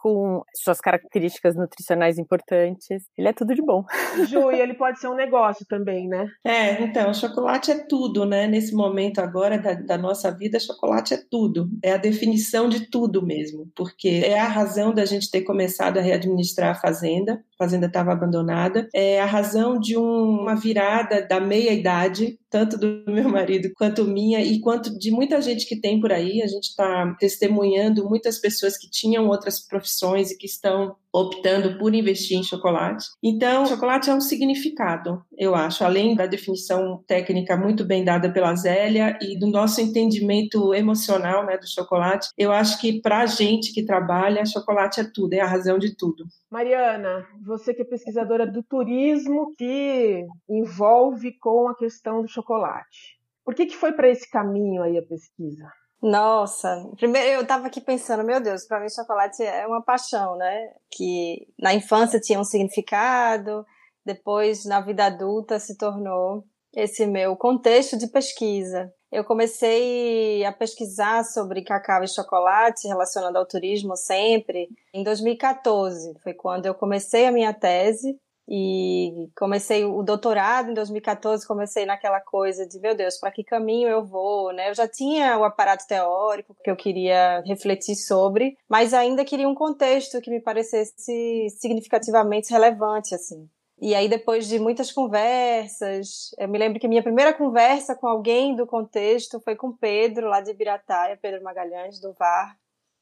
com 0.00 0.42
suas 0.54 0.80
características 0.80 1.56
nutricionais 1.56 2.18
importantes. 2.18 3.04
Ele 3.16 3.28
é 3.28 3.32
tudo 3.32 3.54
de 3.54 3.62
bom. 3.62 3.84
Ju, 4.28 4.52
e 4.52 4.60
ele 4.60 4.74
pode 4.74 5.00
ser 5.00 5.08
um 5.08 5.14
negócio 5.14 5.66
também, 5.68 6.08
né? 6.08 6.26
É, 6.44 6.82
então, 6.82 7.12
chocolate 7.12 7.70
é 7.70 7.78
tudo, 7.78 8.24
né? 8.24 8.46
Nesse 8.46 8.74
momento 8.74 9.18
agora 9.18 9.58
da, 9.58 9.74
da 9.74 9.98
nossa 9.98 10.30
vida, 10.30 10.60
chocolate 10.60 11.14
é 11.14 11.20
tudo. 11.30 11.68
É 11.82 11.92
a 11.92 11.96
definição 11.96 12.68
de 12.68 12.88
tudo 12.88 13.24
mesmo, 13.24 13.68
porque 13.74 14.22
é 14.24 14.38
a 14.38 14.48
razão 14.48 14.94
da 14.94 15.04
gente 15.04 15.30
ter 15.30 15.42
começado 15.42 15.98
a 15.98 16.02
readministrar 16.02 16.70
a 16.70 16.80
fazenda. 16.80 17.42
A 17.58 17.64
fazenda 17.64 17.86
estava 17.86 18.12
abandonada. 18.12 18.88
É 18.94 19.20
a 19.20 19.26
razão 19.26 19.80
de 19.80 19.98
um, 19.98 20.42
uma 20.42 20.54
virada 20.54 21.26
da 21.26 21.40
meia-idade, 21.40 22.38
tanto 22.48 22.78
do 22.78 23.02
meu 23.10 23.28
marido 23.28 23.70
quanto 23.76 24.04
minha, 24.04 24.40
e 24.40 24.60
quanto 24.60 24.96
de 24.96 25.10
muita 25.10 25.40
gente 25.42 25.66
que 25.66 25.80
tem 25.80 26.00
por 26.00 26.12
aí. 26.12 26.40
A 26.40 26.46
gente 26.46 26.68
está 26.68 27.16
testemunhando 27.18 28.08
muitas 28.08 28.38
pessoas 28.38 28.76
que 28.76 28.88
tinham 28.88 29.26
outras 29.26 29.58
profissões 29.58 29.87
profissões 29.88 30.30
e 30.30 30.36
que 30.36 30.46
estão 30.46 30.96
optando 31.12 31.78
por 31.78 31.94
investir 31.94 32.38
em 32.38 32.42
chocolate. 32.42 33.06
Então, 33.22 33.64
chocolate 33.64 34.10
é 34.10 34.14
um 34.14 34.20
significado, 34.20 35.24
eu 35.36 35.54
acho, 35.54 35.82
além 35.82 36.14
da 36.14 36.26
definição 36.26 37.02
técnica 37.06 37.56
muito 37.56 37.84
bem 37.84 38.04
dada 38.04 38.30
pela 38.30 38.54
Zélia 38.54 39.18
e 39.22 39.38
do 39.38 39.46
nosso 39.46 39.80
entendimento 39.80 40.74
emocional 40.74 41.46
né, 41.46 41.56
do 41.56 41.66
chocolate, 41.66 42.28
eu 42.36 42.52
acho 42.52 42.78
que 42.80 43.00
para 43.00 43.20
a 43.20 43.26
gente 43.26 43.72
que 43.72 43.84
trabalha, 43.84 44.44
chocolate 44.44 45.00
é 45.00 45.10
tudo, 45.12 45.32
é 45.32 45.40
a 45.40 45.46
razão 45.46 45.78
de 45.78 45.96
tudo. 45.96 46.24
Mariana, 46.50 47.26
você 47.42 47.72
que 47.72 47.82
é 47.82 47.84
pesquisadora 47.84 48.46
do 48.46 48.62
turismo 48.62 49.54
que 49.56 50.26
envolve 50.48 51.32
com 51.38 51.68
a 51.68 51.74
questão 51.74 52.22
do 52.22 52.28
chocolate. 52.28 53.18
Por 53.44 53.54
que, 53.54 53.64
que 53.64 53.76
foi 53.76 53.92
para 53.92 54.10
esse 54.10 54.30
caminho 54.30 54.82
aí 54.82 54.98
a 54.98 55.02
pesquisa? 55.02 55.72
Nossa, 56.00 56.88
primeiro 56.96 57.40
eu 57.40 57.46
tava 57.46 57.66
aqui 57.66 57.80
pensando, 57.80 58.22
meu 58.22 58.40
Deus, 58.40 58.64
para 58.64 58.80
mim 58.80 58.88
chocolate 58.88 59.42
é 59.42 59.66
uma 59.66 59.82
paixão, 59.82 60.36
né? 60.36 60.72
Que 60.92 61.48
na 61.58 61.74
infância 61.74 62.20
tinha 62.20 62.38
um 62.38 62.44
significado, 62.44 63.66
depois 64.04 64.64
na 64.64 64.80
vida 64.80 65.06
adulta 65.06 65.58
se 65.58 65.76
tornou 65.76 66.44
esse 66.72 67.04
meu 67.04 67.36
contexto 67.36 67.98
de 67.98 68.06
pesquisa. 68.06 68.92
Eu 69.10 69.24
comecei 69.24 70.44
a 70.44 70.52
pesquisar 70.52 71.24
sobre 71.24 71.64
cacau 71.64 72.04
e 72.04 72.08
chocolate 72.08 72.86
relacionado 72.86 73.36
ao 73.36 73.46
turismo 73.46 73.96
sempre 73.96 74.68
em 74.94 75.02
2014. 75.02 76.14
Foi 76.22 76.34
quando 76.34 76.66
eu 76.66 76.74
comecei 76.74 77.26
a 77.26 77.32
minha 77.32 77.52
tese 77.52 78.18
e 78.48 79.28
comecei 79.36 79.84
o 79.84 80.02
doutorado 80.02 80.70
em 80.70 80.74
2014, 80.74 81.46
comecei 81.46 81.84
naquela 81.84 82.18
coisa 82.18 82.66
de, 82.66 82.80
meu 82.80 82.94
Deus, 82.94 83.18
para 83.18 83.30
que 83.30 83.44
caminho 83.44 83.88
eu 83.88 84.02
vou, 84.02 84.52
né? 84.54 84.70
Eu 84.70 84.74
já 84.74 84.88
tinha 84.88 85.36
o 85.38 85.44
aparato 85.44 85.86
teórico 85.86 86.56
que 86.64 86.70
eu 86.70 86.76
queria 86.76 87.42
refletir 87.46 87.94
sobre, 87.94 88.56
mas 88.66 88.94
ainda 88.94 89.24
queria 89.24 89.46
um 89.46 89.54
contexto 89.54 90.20
que 90.22 90.30
me 90.30 90.40
parecesse 90.40 91.48
significativamente 91.58 92.50
relevante, 92.50 93.14
assim. 93.14 93.46
E 93.80 93.94
aí, 93.94 94.08
depois 94.08 94.48
de 94.48 94.58
muitas 94.58 94.90
conversas, 94.90 96.30
eu 96.38 96.48
me 96.48 96.58
lembro 96.58 96.80
que 96.80 96.88
minha 96.88 97.02
primeira 97.02 97.32
conversa 97.32 97.94
com 97.94 98.08
alguém 98.08 98.56
do 98.56 98.66
contexto 98.66 99.38
foi 99.40 99.54
com 99.54 99.72
Pedro, 99.72 100.28
lá 100.28 100.40
de 100.40 100.50
Ibirataia, 100.50 101.18
Pedro 101.20 101.44
Magalhães, 101.44 102.00
do 102.00 102.12
VAR, 102.14 102.56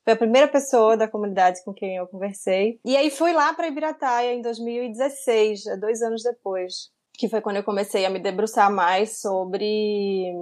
foi 0.07 0.13
a 0.13 0.17
primeira 0.17 0.47
pessoa 0.47 0.97
da 0.97 1.09
comunidade 1.09 1.65
com 1.65 1.75
quem 1.75 1.97
eu 1.97 2.07
conversei. 2.07 2.79
E 2.85 2.97
aí 2.97 3.11
fui 3.11 3.33
lá 3.33 3.53
para 3.53 3.67
Ibirataia 3.67 4.35
em 4.35 4.41
2016, 4.41 5.65
dois 5.81 6.01
anos 6.01 6.23
depois, 6.23 6.91
que 7.19 7.29
foi 7.29 7.41
quando 7.41 7.57
eu 7.57 7.65
comecei 7.65 8.07
a 8.07 8.11
me 8.11 8.21
debruçar 8.21 8.73
mais 8.73 9.21
sobre 9.21 10.33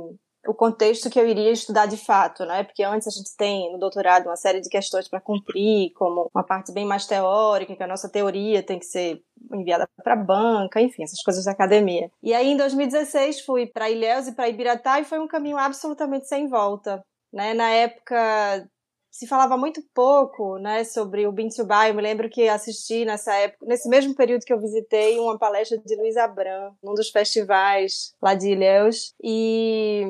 o 0.47 0.53
contexto 0.53 1.09
que 1.09 1.19
eu 1.19 1.27
iria 1.27 1.51
estudar 1.51 1.87
de 1.87 1.97
fato, 1.97 2.45
né? 2.45 2.63
Porque 2.63 2.83
antes 2.83 3.09
a 3.09 3.11
gente 3.11 3.35
tem 3.39 3.73
no 3.73 3.79
doutorado 3.79 4.27
uma 4.27 4.37
série 4.37 4.61
de 4.61 4.69
questões 4.69 5.09
para 5.09 5.19
cumprir, 5.19 5.95
como 5.95 6.31
uma 6.35 6.45
parte 6.45 6.71
bem 6.71 6.85
mais 6.85 7.07
teórica, 7.07 7.75
que 7.75 7.83
a 7.83 7.87
nossa 7.87 8.11
teoria 8.11 8.63
tem 8.63 8.79
que 8.79 8.85
ser 8.85 9.23
enviada 9.51 9.89
para 10.03 10.13
a 10.13 10.23
banca, 10.23 10.79
enfim, 10.79 11.05
essas 11.05 11.23
coisas 11.23 11.47
da 11.47 11.53
academia. 11.53 12.11
E 12.23 12.35
aí 12.35 12.49
em 12.49 12.57
2016 12.59 13.41
fui 13.41 13.67
para 13.67 13.89
Ilhéus 13.89 14.29
e 14.29 14.33
para 14.33 14.47
Ibiratá 14.47 15.01
e 15.01 15.05
foi 15.05 15.19
um 15.19 15.27
caminho 15.27 15.57
absolutamente 15.57 16.29
sem 16.29 16.49
volta. 16.49 17.03
Né? 17.33 17.55
Na 17.55 17.71
época 17.71 18.69
se 19.15 19.29
falava 19.29 19.57
muito 19.57 19.81
pouco, 19.95 20.59
né, 20.59 20.83
sobre 20.83 21.25
o 21.25 21.31
Bintubá. 21.31 21.89
Eu 21.89 21.95
me 21.95 22.03
lembro 22.03 22.29
que 22.29 22.49
assisti 22.49 23.05
nessa 23.05 23.33
época, 23.37 23.65
nesse 23.65 23.89
mesmo 23.89 24.13
período 24.13 24.45
que 24.45 24.53
eu 24.53 24.59
visitei, 24.59 25.21
uma 25.21 25.39
palestra 25.39 25.79
de 25.79 25.95
Luiz 25.95 26.17
Abram, 26.17 26.75
num 26.83 26.95
dos 26.95 27.11
festivais 27.11 28.13
lá 28.21 28.35
de 28.35 28.51
Ilhéus. 28.51 29.15
E, 29.23 30.03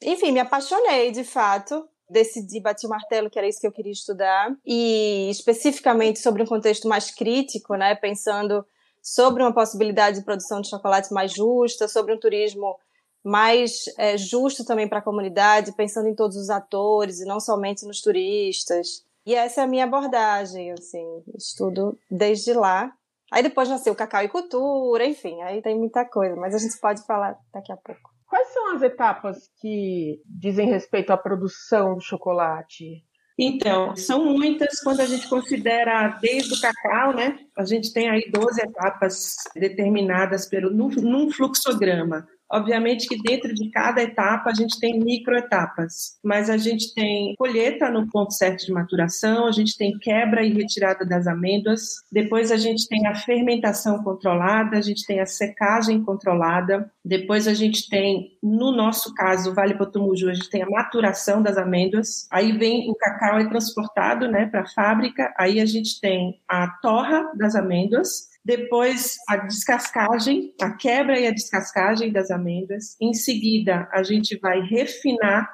enfim, 0.00 0.30
me 0.30 0.38
apaixonei, 0.38 1.10
de 1.10 1.24
fato, 1.24 1.84
decidi 2.08 2.60
bater 2.60 2.86
o 2.86 2.90
martelo 2.90 3.28
que 3.28 3.40
era 3.40 3.48
isso 3.48 3.60
que 3.60 3.66
eu 3.66 3.72
queria 3.72 3.90
estudar 3.90 4.54
e 4.64 5.28
especificamente 5.30 6.20
sobre 6.20 6.40
um 6.40 6.46
contexto 6.46 6.86
mais 6.86 7.10
crítico, 7.10 7.74
né, 7.74 7.96
pensando 7.96 8.64
sobre 9.02 9.42
uma 9.42 9.52
possibilidade 9.52 10.20
de 10.20 10.24
produção 10.24 10.60
de 10.60 10.70
chocolate 10.70 11.12
mais 11.12 11.32
justa, 11.32 11.88
sobre 11.88 12.14
um 12.14 12.20
turismo 12.20 12.78
mais 13.24 13.84
é, 13.96 14.18
justo 14.18 14.64
também 14.64 14.86
para 14.86 14.98
a 14.98 15.02
comunidade, 15.02 15.74
pensando 15.74 16.08
em 16.08 16.14
todos 16.14 16.36
os 16.36 16.50
atores 16.50 17.20
e 17.20 17.24
não 17.24 17.40
somente 17.40 17.86
nos 17.86 18.02
turistas. 18.02 19.04
E 19.26 19.34
essa 19.34 19.62
é 19.62 19.64
a 19.64 19.66
minha 19.66 19.84
abordagem, 19.84 20.72
assim, 20.72 21.22
estudo 21.34 21.98
desde 22.10 22.52
lá. 22.52 22.92
Aí 23.32 23.42
depois 23.42 23.68
nasceu 23.68 23.94
Cacau 23.94 24.22
e 24.22 24.28
Cultura, 24.28 25.06
enfim, 25.06 25.40
aí 25.42 25.62
tem 25.62 25.76
muita 25.76 26.04
coisa, 26.04 26.36
mas 26.36 26.54
a 26.54 26.58
gente 26.58 26.78
pode 26.78 27.04
falar 27.06 27.36
daqui 27.52 27.72
a 27.72 27.76
pouco. 27.76 28.12
Quais 28.28 28.48
são 28.52 28.74
as 28.74 28.82
etapas 28.82 29.50
que 29.60 30.20
dizem 30.26 30.68
respeito 30.68 31.10
à 31.10 31.16
produção 31.16 31.94
do 31.94 32.00
chocolate? 32.00 33.02
Então, 33.38 33.96
são 33.96 34.24
muitas 34.24 34.80
quando 34.80 35.00
a 35.00 35.06
gente 35.06 35.28
considera 35.28 36.18
desde 36.20 36.54
o 36.54 36.60
cacau, 36.60 37.14
né? 37.14 37.38
A 37.56 37.64
gente 37.64 37.92
tem 37.92 38.08
aí 38.08 38.30
12 38.30 38.60
etapas 38.60 39.34
determinadas 39.56 40.46
pelo, 40.46 40.70
num, 40.70 40.88
num 40.88 41.30
fluxograma. 41.30 42.28
Obviamente 42.50 43.08
que 43.08 43.20
dentro 43.20 43.54
de 43.54 43.70
cada 43.70 44.02
etapa 44.02 44.50
a 44.50 44.54
gente 44.54 44.78
tem 44.78 44.98
microetapas, 44.98 46.18
mas 46.22 46.48
a 46.50 46.56
gente 46.56 46.94
tem 46.94 47.34
colheita 47.36 47.90
no 47.90 48.08
ponto 48.08 48.32
certo 48.32 48.66
de 48.66 48.72
maturação, 48.72 49.46
a 49.46 49.52
gente 49.52 49.76
tem 49.76 49.98
quebra 49.98 50.42
e 50.42 50.52
retirada 50.52 51.04
das 51.04 51.26
amêndoas, 51.26 52.02
depois 52.12 52.52
a 52.52 52.56
gente 52.56 52.86
tem 52.88 53.06
a 53.06 53.14
fermentação 53.14 54.02
controlada, 54.02 54.76
a 54.76 54.80
gente 54.80 55.04
tem 55.06 55.20
a 55.20 55.26
secagem 55.26 56.02
controlada, 56.02 56.90
depois 57.04 57.48
a 57.48 57.54
gente 57.54 57.88
tem, 57.88 58.36
no 58.42 58.72
nosso 58.72 59.14
caso, 59.14 59.54
Vale 59.54 59.74
Potumuju, 59.74 60.30
a 60.30 60.34
gente 60.34 60.50
tem 60.50 60.62
a 60.62 60.70
maturação 60.70 61.42
das 61.42 61.56
amêndoas, 61.56 62.26
aí 62.30 62.52
vem 62.52 62.90
o 62.90 62.94
cacau 62.94 63.38
é 63.38 63.48
transportado 63.48 64.28
né, 64.28 64.46
para 64.46 64.60
a 64.60 64.68
fábrica, 64.68 65.32
aí 65.36 65.60
a 65.60 65.66
gente 65.66 66.00
tem 66.00 66.40
a 66.48 66.68
torra 66.80 67.32
das 67.34 67.54
amêndoas, 67.54 68.33
depois 68.44 69.16
a 69.28 69.38
descascagem, 69.38 70.54
a 70.60 70.72
quebra 70.76 71.18
e 71.18 71.26
a 71.26 71.32
descascagem 71.32 72.12
das 72.12 72.30
amêndoas. 72.30 72.96
Em 73.00 73.14
seguida, 73.14 73.88
a 73.90 74.02
gente 74.02 74.36
vai 74.38 74.60
refinar 74.60 75.50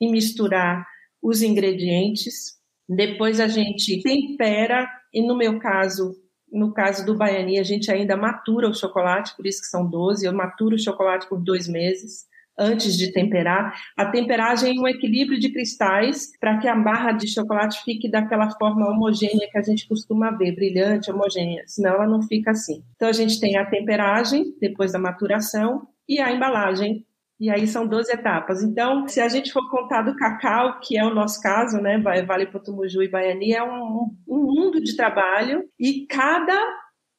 e 0.00 0.10
misturar 0.10 0.84
os 1.22 1.42
ingredientes. 1.42 2.58
Depois 2.88 3.38
a 3.38 3.46
gente 3.46 4.02
tempera 4.02 4.88
e 5.12 5.24
no 5.24 5.36
meu 5.36 5.60
caso, 5.60 6.16
no 6.52 6.72
caso 6.72 7.06
do 7.06 7.16
baiani, 7.16 7.58
a 7.58 7.62
gente 7.62 7.90
ainda 7.90 8.16
matura 8.16 8.68
o 8.68 8.74
chocolate, 8.74 9.34
por 9.36 9.46
isso 9.46 9.60
que 9.60 9.68
são 9.68 9.88
12, 9.88 10.26
eu 10.26 10.32
maturo 10.32 10.74
o 10.74 10.78
chocolate 10.78 11.28
por 11.28 11.40
dois 11.40 11.68
meses 11.68 12.26
antes 12.58 12.96
de 12.96 13.12
temperar. 13.12 13.74
A 13.96 14.06
temperagem 14.06 14.76
é 14.76 14.80
um 14.80 14.86
equilíbrio 14.86 15.38
de 15.38 15.50
cristais 15.50 16.30
para 16.38 16.58
que 16.58 16.68
a 16.68 16.74
barra 16.74 17.12
de 17.12 17.28
chocolate 17.28 17.82
fique 17.84 18.10
daquela 18.10 18.50
forma 18.50 18.88
homogênea 18.88 19.48
que 19.50 19.58
a 19.58 19.62
gente 19.62 19.88
costuma 19.88 20.30
ver, 20.30 20.54
brilhante, 20.54 21.10
homogênea, 21.10 21.64
senão 21.66 21.94
ela 21.94 22.06
não 22.06 22.22
fica 22.22 22.52
assim. 22.52 22.82
Então 22.96 23.08
a 23.08 23.12
gente 23.12 23.40
tem 23.40 23.56
a 23.56 23.66
temperagem 23.66 24.54
depois 24.60 24.92
da 24.92 24.98
maturação 24.98 25.86
e 26.08 26.20
a 26.20 26.32
embalagem. 26.32 27.04
E 27.40 27.50
aí 27.50 27.66
são 27.66 27.86
12 27.86 28.12
etapas. 28.12 28.62
Então, 28.62 29.08
se 29.08 29.20
a 29.20 29.28
gente 29.28 29.52
for 29.52 29.68
contar 29.68 30.02
do 30.02 30.14
cacau, 30.14 30.78
que 30.80 30.96
é 30.96 31.04
o 31.04 31.12
nosso 31.12 31.42
caso, 31.42 31.78
né, 31.78 31.98
Vale 31.98 32.46
Potumuju 32.46 33.02
e 33.02 33.08
Baiani, 33.08 33.52
é 33.52 33.62
um, 33.62 34.14
um 34.26 34.38
mundo 34.44 34.80
de 34.80 34.96
trabalho 34.96 35.64
e 35.78 36.06
cada 36.06 36.56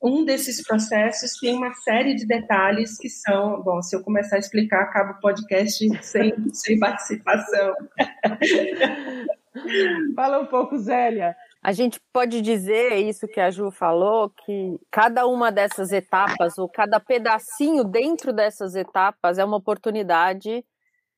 um 0.06 0.24
desses 0.24 0.62
processos 0.62 1.40
tem 1.40 1.56
uma 1.56 1.74
série 1.74 2.14
de 2.14 2.28
detalhes 2.28 2.96
que 2.98 3.10
são, 3.10 3.64
bom, 3.64 3.82
se 3.82 3.96
eu 3.96 4.04
começar 4.04 4.36
a 4.36 4.40
explicar, 4.40 4.84
acaba 4.84 5.14
o 5.14 5.20
podcast 5.20 5.90
sem, 6.04 6.32
sem 6.54 6.78
participação. 6.78 7.74
Fala 10.16 10.40
um 10.40 10.46
pouco, 10.46 10.78
Zélia. 10.78 11.36
A 11.64 11.72
gente 11.72 12.00
pode 12.14 12.42
dizer 12.42 12.98
isso 12.98 13.28
que 13.28 13.40
a 13.40 13.50
Ju 13.50 13.72
falou, 13.72 14.30
que 14.30 14.80
cada 14.92 15.26
uma 15.26 15.52
dessas 15.52 15.92
etapas, 15.92 16.60
ou 16.60 16.70
cada 16.70 17.00
pedacinho 17.00 17.84
dentro 17.84 18.32
dessas 18.32 18.76
etapas, 18.76 19.40
é 19.40 19.46
uma 19.46 19.58
oportunidade 19.58 20.64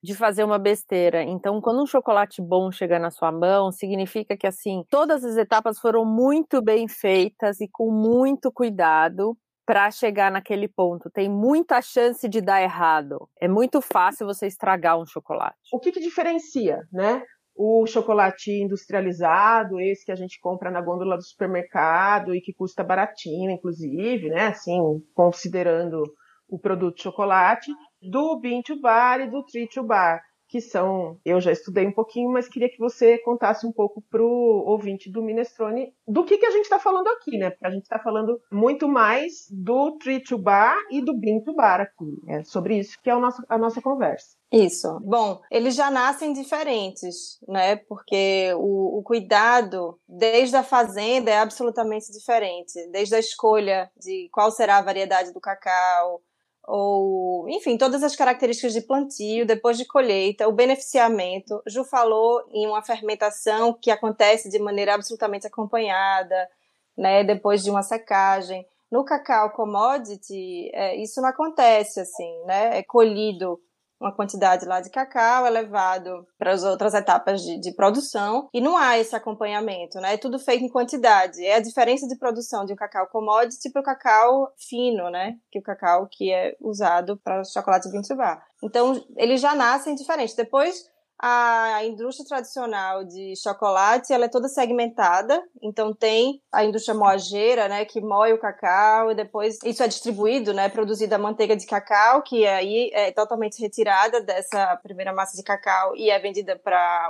de 0.04 0.16
fazer 0.16 0.44
uma 0.44 0.60
besteira. 0.60 1.24
Então, 1.24 1.60
quando 1.60 1.82
um 1.82 1.88
chocolate 1.88 2.42
bom 2.42 2.72
chega 2.72 3.00
na 3.00 3.10
sua 3.10 3.32
mão, 3.32 3.72
significa 3.72 4.38
que 4.38 4.48
assim, 4.48 4.84
todas 4.90 5.24
as 5.24 5.38
etapas 5.38 5.80
foram 5.80 6.06
muito 6.06 6.62
bem 6.62 6.88
feitas 6.88 7.60
e 7.60 7.68
com 7.68 7.92
muito 7.92 8.52
cuidado 8.52 9.36
para 9.66 9.92
chegar 9.92 10.32
naquele 10.32 10.70
ponto. 10.70 11.10
Tem 11.10 11.30
muita 11.30 11.82
chance 11.82 12.30
de 12.30 12.40
dar 12.40 12.62
errado. 12.62 13.28
É 13.40 13.50
muito 13.50 13.82
fácil 13.82 14.26
você 14.26 14.48
estragar 14.48 14.98
um 14.98 15.06
chocolate. 15.06 15.58
O 15.74 15.80
que, 15.80 15.92
que 15.92 16.00
diferencia, 16.00 16.80
né? 16.92 17.22
O 17.54 17.86
chocolate 17.86 18.52
industrializado, 18.52 19.82
esse 19.82 20.06
que 20.06 20.12
a 20.12 20.16
gente 20.16 20.40
compra 20.40 20.72
na 20.72 20.80
gôndola 20.80 21.18
do 21.18 21.24
supermercado 21.24 22.34
e 22.34 22.40
que 22.40 22.54
custa 22.54 22.82
baratinho, 22.82 23.52
inclusive, 23.52 24.30
né? 24.30 24.48
Assim, 24.48 24.80
considerando 25.14 26.02
o 26.48 26.58
produto 26.58 27.02
chocolate, 27.02 27.70
do 28.02 28.40
Bean 28.40 28.62
to 28.62 28.80
Bar 28.80 29.22
e 29.22 29.30
do 29.30 29.44
Tree 29.44 29.68
to 29.68 29.84
Bar, 29.84 30.22
que 30.48 30.62
são, 30.62 31.20
eu 31.26 31.42
já 31.42 31.52
estudei 31.52 31.86
um 31.86 31.92
pouquinho, 31.92 32.32
mas 32.32 32.48
queria 32.48 32.70
que 32.70 32.80
você 32.80 33.18
contasse 33.20 33.68
um 33.68 33.72
pouco 33.72 34.02
para 34.10 34.24
o 34.24 34.64
ouvinte 34.66 35.12
do 35.12 35.22
Minestrone 35.22 35.94
do 36.08 36.24
que, 36.24 36.38
que 36.38 36.46
a 36.46 36.52
gente 36.52 36.64
está 36.64 36.80
falando 36.80 37.08
aqui, 37.08 37.38
né? 37.38 37.50
Porque 37.50 37.68
a 37.68 37.70
gente 37.70 37.84
está 37.84 38.00
falando 38.00 38.40
muito 38.52 38.88
mais 38.88 39.48
do 39.52 39.98
Tree 39.98 40.24
to 40.24 40.38
Bar 40.38 40.78
e 40.90 41.02
do 41.02 41.18
Bean 41.18 41.42
to 41.42 41.54
Bar 41.54 41.82
aqui. 41.82 42.18
É 42.28 42.44
sobre 42.44 42.78
isso 42.80 42.98
que 43.04 43.10
é 43.10 43.14
a 43.14 43.20
nossa, 43.20 43.44
a 43.50 43.58
nossa 43.58 43.82
conversa. 43.82 44.38
Isso. 44.52 44.98
Bom, 45.02 45.42
eles 45.52 45.76
já 45.76 45.92
nascem 45.92 46.32
diferentes, 46.32 47.38
né? 47.48 47.76
Porque 47.76 48.54
o, 48.56 49.00
o, 49.00 49.04
cuidado 49.04 50.00
desde 50.08 50.56
a 50.56 50.64
fazenda 50.64 51.30
é 51.30 51.40
absolutamente 51.40 52.10
diferente. 52.14 52.74
Desde 52.90 53.16
a 53.16 53.20
escolha 53.20 53.92
de 54.00 54.30
qual 54.32 54.50
será 54.50 54.78
a 54.78 54.82
variedade 54.82 55.34
do 55.34 55.42
cacau, 55.42 56.22
ou, 56.68 57.48
enfim, 57.48 57.78
todas 57.78 58.04
as 58.04 58.14
características 58.14 58.74
de 58.74 58.82
plantio, 58.82 59.46
depois 59.46 59.78
de 59.78 59.86
colheita, 59.86 60.50
o 60.50 60.52
beneficiamento. 60.52 61.62
Ju 61.66 61.86
falou 61.86 62.44
em 62.52 62.68
uma 62.68 62.84
fermentação 62.84 63.74
que 63.74 63.90
acontece 63.90 64.50
de 64.50 64.60
maneira 64.60 64.94
absolutamente 64.94 65.48
acompanhada, 65.48 66.50
né, 66.98 67.24
depois 67.24 67.64
de 67.64 67.70
uma 67.70 67.84
secagem. 67.84 68.68
No 68.92 69.06
cacau 69.06 69.52
commodity, 69.52 70.70
é, 70.74 70.96
isso 70.98 71.22
não 71.22 71.30
acontece 71.30 72.02
assim, 72.02 72.44
né? 72.46 72.80
É 72.80 72.84
colhido 72.84 73.60
uma 74.00 74.14
quantidade 74.14 74.66
lá 74.66 74.80
de 74.80 74.90
cacau, 74.90 75.46
é 75.46 75.50
levado 75.50 76.28
para 76.38 76.52
as 76.52 76.64
outras 76.64 76.94
etapas 76.94 77.42
de, 77.42 77.60
de, 77.60 77.74
produção 77.76 78.48
e 78.54 78.62
não 78.62 78.78
há 78.78 78.98
esse 78.98 79.16
acompanhamento, 79.16 80.00
né? 80.00 80.14
É 80.14 80.18
tudo 80.18 80.40
feito 80.40 80.64
em 80.64 80.70
quantidade. 80.70 81.44
É 81.44 81.56
a 81.56 81.62
diferença 81.62 82.08
de 82.08 82.18
produção 82.18 82.66
de 82.66 82.74
um 82.74 82.76
cacau 82.76 83.08
commodity 83.08 83.72
para 83.72 83.82
o 83.82 83.86
cacau 83.86 84.54
fino, 84.58 85.10
né? 85.10 85.36
Que 85.52 85.58
é 85.58 85.62
o 85.62 85.64
cacau 85.64 86.08
que 86.10 86.32
é 86.32 86.56
usado 86.62 87.18
para 87.18 87.44
chocolate 87.44 87.90
bean 87.90 88.02
to 88.02 88.16
bar. 88.16 88.44
Então, 88.64 89.04
eles 89.16 89.42
já 89.42 89.56
nascem 89.56 89.96
diferentes. 89.96 90.36
Depois 90.36 90.86
a 91.20 91.84
indústria 91.84 92.28
tradicional 92.28 93.04
de 93.04 93.34
chocolate 93.36 94.14
ela 94.14 94.26
é 94.26 94.30
toda 94.30 94.48
segmentada, 94.48 95.42
então 95.62 95.94
tem 95.94 96.42
a 96.52 96.64
indústria 96.64 96.94
moageira, 96.94 97.68
né, 97.68 97.86
que 97.86 98.00
moe 98.00 98.34
o 98.34 98.40
cacau 98.40 99.12
e 99.12 99.16
depois 99.16 99.58
isso 99.64 99.82
é 99.82 99.88
distribuído, 99.88 100.54
né, 100.54 100.70
produzida 100.70 101.16
a 101.16 101.20
manteiga 101.20 101.56
de 101.56 101.66
cacau, 101.66 102.22
que 102.22 102.46
aí 102.46 102.92
é 102.94 103.12
totalmente 103.12 103.60
retirada 103.60 104.22
dessa 104.22 104.76
primeira 104.78 105.12
massa 105.12 105.36
de 105.36 105.44
cacau 105.44 105.96
e 105.96 106.10
é 106.10 106.20
vendida 106.20 106.56
para 106.56 107.10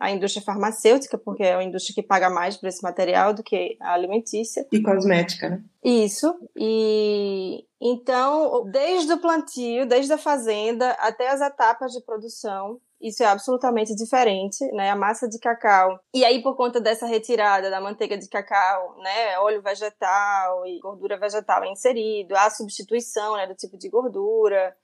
a 0.00 0.10
indústria 0.10 0.44
farmacêutica, 0.44 1.18
porque 1.18 1.42
é 1.42 1.56
uma 1.56 1.64
indústria 1.64 1.94
que 1.94 2.02
paga 2.02 2.30
mais 2.30 2.56
por 2.56 2.68
esse 2.68 2.82
material 2.82 3.34
do 3.34 3.42
que 3.42 3.76
a 3.80 3.92
alimentícia. 3.92 4.66
E 4.72 4.80
cosmética, 4.80 5.50
né? 5.50 5.62
Isso. 5.84 6.34
E 6.56 7.64
então, 7.80 8.64
desde 8.70 9.12
o 9.12 9.20
plantio, 9.20 9.86
desde 9.86 10.12
a 10.12 10.18
fazenda 10.18 10.90
até 10.92 11.28
as 11.28 11.40
etapas 11.40 11.92
de 11.92 12.02
produção, 12.04 12.80
isso 13.00 13.22
é 13.22 13.26
absolutamente 13.26 13.94
diferente, 13.94 14.64
né? 14.72 14.90
A 14.90 14.96
massa 14.96 15.28
de 15.28 15.38
cacau. 15.38 16.00
E 16.12 16.24
aí, 16.24 16.42
por 16.42 16.56
conta 16.56 16.80
dessa 16.80 17.06
retirada 17.06 17.70
da 17.70 17.80
manteiga 17.80 18.18
de 18.18 18.28
cacau, 18.28 18.96
né? 18.98 19.38
Óleo 19.38 19.62
vegetal 19.62 20.66
e 20.66 20.80
gordura 20.80 21.18
vegetal 21.18 21.62
é 21.62 21.70
inserido, 21.70 22.36
há 22.36 22.50
substituição, 22.50 23.36
né? 23.36 23.46
Do 23.46 23.54
tipo 23.54 23.78
de 23.78 23.88
gordura. 23.88 24.76